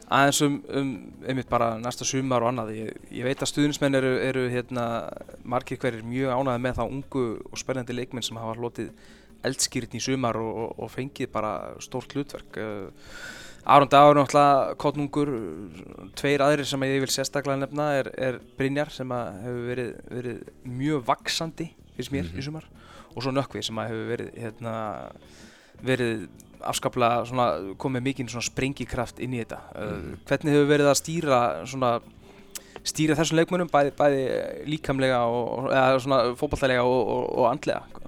[0.08, 0.91] aðeins um, um
[1.28, 2.74] einmitt bara næsta sumar og annað.
[2.78, 4.86] Ég, ég veit að stuðnismenn eru, eru hérna,
[5.43, 8.93] margir hverjir mjög ánaði með þá ungu og spennandi leikmenn sem hafa hlotið
[9.47, 11.51] eldskýrtin í sumar og, og, og fengið bara
[11.84, 12.58] stórt hlutverk.
[12.58, 15.30] Uh, Aron Dagur náttúrulega kottnungur
[16.16, 21.03] tveir aðrir sem ég vil sérstaklega nefna er, er Brynjar sem hefur verið, verið mjög
[21.10, 22.39] vaksandi fyrir mér mm -hmm.
[22.39, 22.70] í sumar.
[23.16, 25.12] Og svo Nökkvi sem hefur verið hérna,
[25.84, 26.30] verið
[26.66, 27.47] afskaplega
[27.82, 30.14] komið mikinn sprengikraft inn í þetta mm.
[30.30, 31.91] hvernig hefur verið að stýra svona,
[32.88, 34.24] stýra þessum leikmönum bæði, bæði
[34.72, 38.08] líkamlega og, eða svona fókbaltælega og, og, og andlega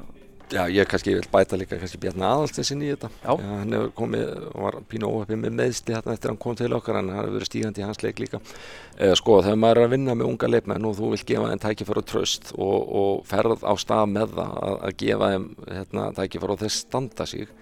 [0.50, 3.36] Já, ég kannski vil bæta líka kannski Bjarni Aðalstins inn í þetta Já.
[3.38, 6.70] Já, hann hefur komið, var pínu óhefið með meðsli hérna eftir að hann kom til
[6.74, 9.90] okkar en hann hefur verið stígandi í hans leik líka eh, sko, þegar maður er
[9.90, 13.62] að vinna með unga leikmenn og þú vil gefa þeim tækifæru og tröst og ferð
[13.62, 17.54] á stað með það að, að gefa þeim hérna, tækifæru og þess standa sig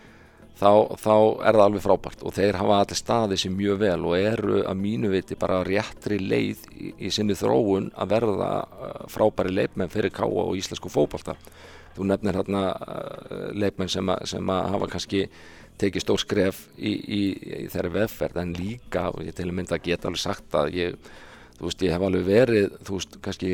[0.58, 1.14] þá, þá
[1.46, 4.82] er það alveg frábært og þeir hafa allir staðið sér mjög vel og eru að
[4.82, 10.14] mínu viti bara réttri leið í, í sinni þróun að verða uh, frábæri leifmenn fyrir
[10.14, 11.38] káa og íslensku fókbalta.
[11.98, 15.28] Þú nefnir hérna uh, leifmenn sem, sem að hafa kannski
[15.78, 17.22] tekið stór skref í, í,
[17.62, 20.74] í þeirri vefferð en líka, og ég til að mynda að geta alveg sagt að
[20.78, 21.12] ég
[21.58, 23.52] þú veist, ég hef alveg verið, þú veist, kannski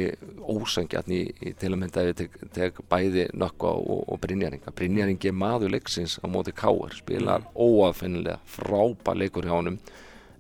[0.53, 4.73] ósangjarn í, í til að mynda ef ég tek, tek bæði nökka og, og Brynjaringa.
[4.75, 7.53] Brynjaringi er maður leiksins á móti Káar, spilar mm.
[7.55, 9.79] óafinnilega frábær leikur hjá honum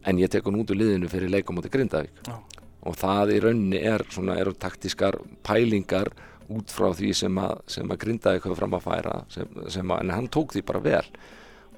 [0.03, 2.41] en ég tek hann út úr liðinu fyrir leikum móti Grindavík oh.
[2.89, 6.11] og það í rauninni er svona, eru taktískar pælingar
[6.51, 10.03] út frá því sem að, sem að Grindavík höfðu fram að færa sem, sem að,
[10.03, 11.05] en hann tók því bara vel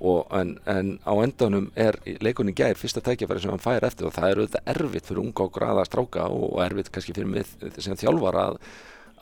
[0.02, 4.30] en, en á endanum er leikunni gær fyrsta tækjafæri sem hann fær eftir og það
[4.30, 7.48] er auðvitað erfitt fyrir unga og graða stráka og, erfitt kannski fyrir mig
[7.80, 8.60] sem þjálfar að,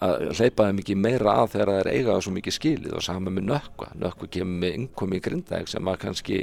[0.04, 3.38] að hleypa þeim ekki meira að þegar það er eigað svo mikið skilið og saman
[3.38, 6.42] með nökkva nökkva kemur með innkomi í grindæk sem að kannski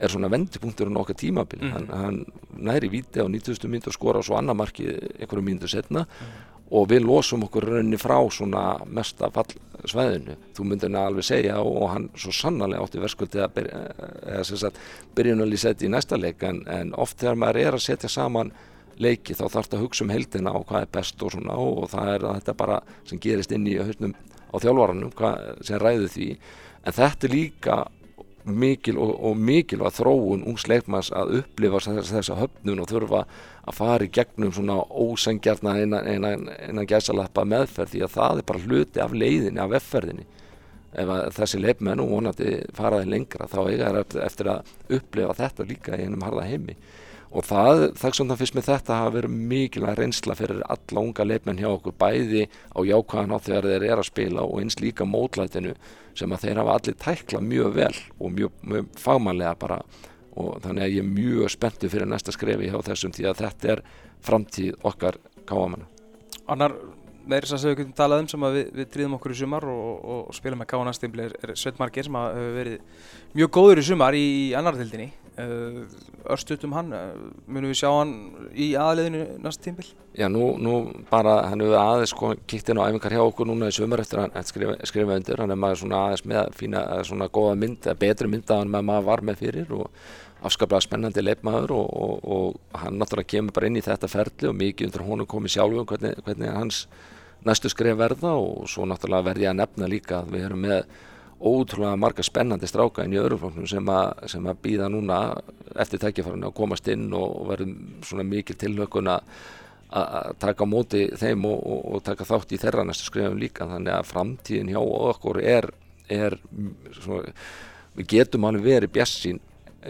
[0.00, 1.72] er svona vendipunktur um okkar tímabil mm.
[1.74, 2.20] hann, hann
[2.56, 3.68] næri víti á 90.
[3.68, 6.38] myndu og skora svo annar marki einhverju myndu setna mm.
[6.70, 10.36] Og við losum okkur rauninni frá svona mesta fallsvæðinu.
[10.54, 13.80] Þú myndir neða alveg segja og, hann svo sannarlega átti verðskuldið að byrja,
[14.38, 14.72] eða
[15.18, 18.52] byrjunalí setja í næsta leik en, en oft þegar maður er að setja saman
[19.00, 21.86] leiki þá þarf þetta að hugsa um heldina og hvað er best og svona og
[21.90, 24.14] það er þetta bara sem gerist inn í höfnum
[24.50, 25.14] á þjálfvaranum
[25.66, 26.28] sem ræðu því.
[26.86, 27.80] En þetta er líka
[28.56, 33.22] mikil og, og mikil að þróun ungs leikmanns að upplifa þess, þessa höfnun og þurfa
[33.60, 38.48] að fara í gegnum svona ósengjarna einan, einan, einan gæsalappa meðferð því að það er
[38.50, 40.26] bara hluti af leiðinni, af efferðinni
[41.00, 45.94] ef þessi leifmenn og vonandi faraði lengra þá eiga það eftir að upplifa þetta líka
[45.98, 46.74] í einum harða heimi
[47.30, 51.60] og það, þess vegna fyrst með þetta hafa verið mikilvæg reynsla fyrir alla unga leifmenn
[51.62, 55.74] hjá okkur bæði á jákvæðan á þegar þeir eru að spila og eins líka mótlætinu
[56.18, 59.80] sem að þeir hafa allir tækla mjög vel og mjög, mjög fagmannlega bara.
[60.40, 63.72] Og þannig að ég er mjög spenntu fyrir næsta skrefi hjá þessum því að þetta
[63.74, 63.82] er
[64.24, 65.18] framtíð okkar
[65.48, 65.88] káamanna
[66.50, 66.74] Annar,
[67.30, 70.22] meiri sem við getum talað um sem við, við drýðum okkur í sumar og, og,
[70.30, 73.04] og spilum með káanastimli er, Sveitmarkir sem hefur verið
[73.38, 74.24] mjög góður í sumar í,
[74.58, 75.10] annartildinni
[76.30, 77.10] örstutum hann, eh,
[77.46, 78.14] munum við sjá hann
[78.54, 79.86] í aðliðinu næst tímbil?
[80.16, 80.74] Já, nú, nú
[81.10, 84.22] bara hann hefur aðeins sko, kikt inn á æfingar hjá okkur núna í sömur eftir
[84.24, 88.30] að skrifa, skrifa undir, hann er maður svona aðeins með fína, svona góða mynd, betri
[88.30, 89.88] mynd að hann með maður var með fyrir og
[90.46, 94.56] afskaplega spennandi leifmaður og, og, og hann náttúrulega kemur bara inn í þetta ferli og
[94.56, 96.86] mikið undir honum komið sjálfu hvernig, hvernig hans
[97.46, 100.82] næstu skrif verða og svo náttúrulega verði að nefna líka að við erum með
[101.40, 103.92] ótrúlega marga spennandi stráka inn í öðrufloknum sem
[104.28, 105.20] sem að býða núna
[105.80, 109.24] eftir tækjafarinu að komast inn og verðum svona mikil tilhökun að
[110.38, 113.66] taka móti þeim og, og, og taka þátt í þeirra næstu skrifum líka.
[113.66, 115.70] Þannig að framtíðin hjá okkur er,
[116.06, 116.36] er
[117.00, 117.32] svona,
[117.96, 119.40] við getum alveg verið bjassín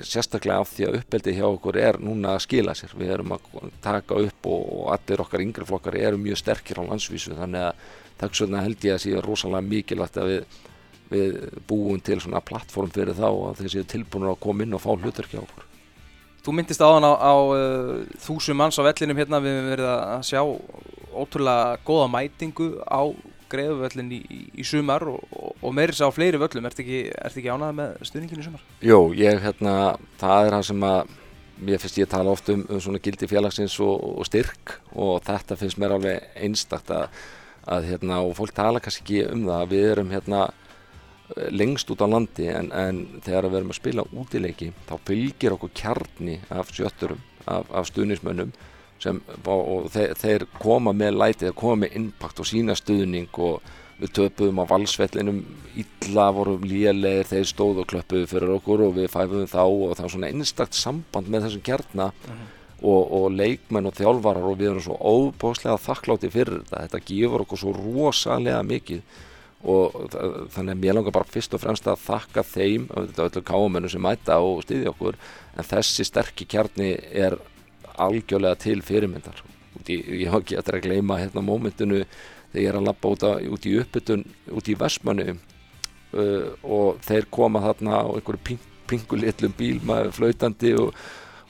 [0.06, 3.70] sérstaklega af því að uppeldi hjá okkur er núna að skila sér, við erum að
[3.82, 7.88] taka upp og, og allir okkar yngre flokkar eru mjög sterkir á landsvísu þannig að
[8.20, 10.60] takk svona held ég að sé rosalega mikilvægt að við
[11.10, 14.84] við búum til svona plattform fyrir þá að þeir séu tilbúinur að koma inn og
[14.84, 15.66] fá hlutverki á okkur.
[16.40, 20.22] Þú myndist áðan á, á uh, þúsum manns á vellinum hérna við hefum verið að
[20.30, 20.40] sjá
[21.10, 23.02] ótrúlega goða mætingu á
[23.50, 24.20] greiðuvöllin í,
[24.56, 26.68] í sumar og, og, og meiris á fleiri völlum.
[26.70, 28.62] Ertu ekki, ert ekki ánað með stuðninginu í sumar?
[28.86, 29.74] Jó, ég hérna,
[30.22, 31.16] það er það sem að
[31.60, 35.20] mér finnst ég að tala oft um, um svona gildi félagsins og, og styrk og
[35.26, 37.20] þetta finnst mér alveg einstakta að,
[37.76, 40.46] að hérna, og fólk tala kannski ekki um það, við erum hérna
[41.50, 45.72] lengst út á landi en, en þegar við erum að spila útileiki þá fylgir okkur
[45.74, 48.52] kjarni af sjötturum, af, af stuðnismönnum
[49.00, 53.62] sem, og þeir, þeir koma með lætið, koma með impact og sína stuðning og
[54.00, 55.40] við töpuðum á valsvellinum
[55.80, 60.06] illa vorum lélegir, þeir stóð og klöppuðu fyrir okkur og við fæfum þá og það
[60.06, 62.38] var svona einstakt samband með þessum kjarna uh mhm.
[62.38, 62.54] -huh.
[62.82, 67.44] og, og leikmenn og þjálfarar og við erum svo óbóslega þakklátti fyrir þetta, þetta gefur
[67.44, 69.02] okkur svo rosalega mikið
[69.60, 69.96] og
[70.54, 74.38] þannig að mér langar bara fyrst og fremst að þakka þeim öllu káamennu sem mæta
[74.40, 75.18] og stýði okkur
[75.56, 77.36] en þessi sterkir kjarni er
[78.00, 79.42] algjörlega til fyrirmyndar.
[79.86, 82.04] Ég hef ekki eftir að gleyma hérna mómentinu
[82.50, 84.24] þegar ég er að lappa út, út í uppbytun
[84.56, 90.72] út í Vestmannu uh, og þeir koma þarna á einhverju ping, pingulitlum bíl maður flautandi
[90.78, 90.94] og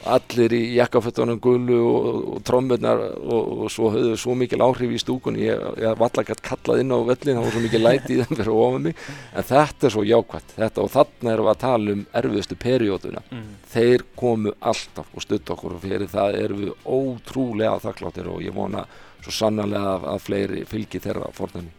[0.08, 5.00] allir í jakkafötunum gullu og, og trommurnar og, og svo höfðu svo mikil áhrif í
[5.02, 5.44] stúkunni.
[5.44, 8.20] Ég, ég var alltaf gætt kallað inn á völlin það var svo mikil læti í
[8.22, 9.04] þeim fyrir ofan mig.
[9.34, 13.24] En þetta er svo jákvæmt þetta, og þarna erum við að tala um erfiðustu perióduna.
[13.30, 13.50] Mm.
[13.70, 18.56] þeir komu alltaf og stutt okkur og fyrir það erum við ótrúlega þakkláttir og ég
[18.56, 18.86] vona
[19.20, 21.70] svo sannarlega að, fleiri fylgi þeirra forðanum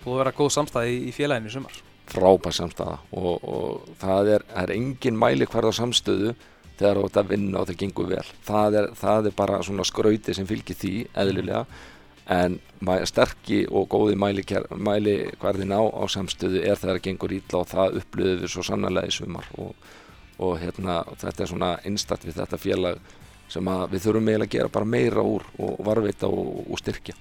[0.00, 1.74] Búið að vera góð samstæði í félaginu sumar.
[2.10, 6.32] Frábæð samstæða og, og það er, er engin mæli hverða samstöðu
[6.80, 8.26] þegar þú ert að vinna og það gengur vel.
[8.48, 11.62] Það er, það er bara svona skrauti sem fylgir því eðlilega.
[12.30, 12.58] En
[13.10, 14.44] sterkki og góði mæli,
[14.78, 18.66] mæli hverðin á, á samstöðu er þegar það gengur ítla og það upplöðu við svo
[18.66, 19.48] sannlega í sumar.
[19.60, 19.88] Og,
[20.40, 23.02] og hérna, þetta er svona einstaktt við þetta félag
[23.50, 27.18] sem við þurfum eiginlega að gera bara meira úr og varvita og, og styrkja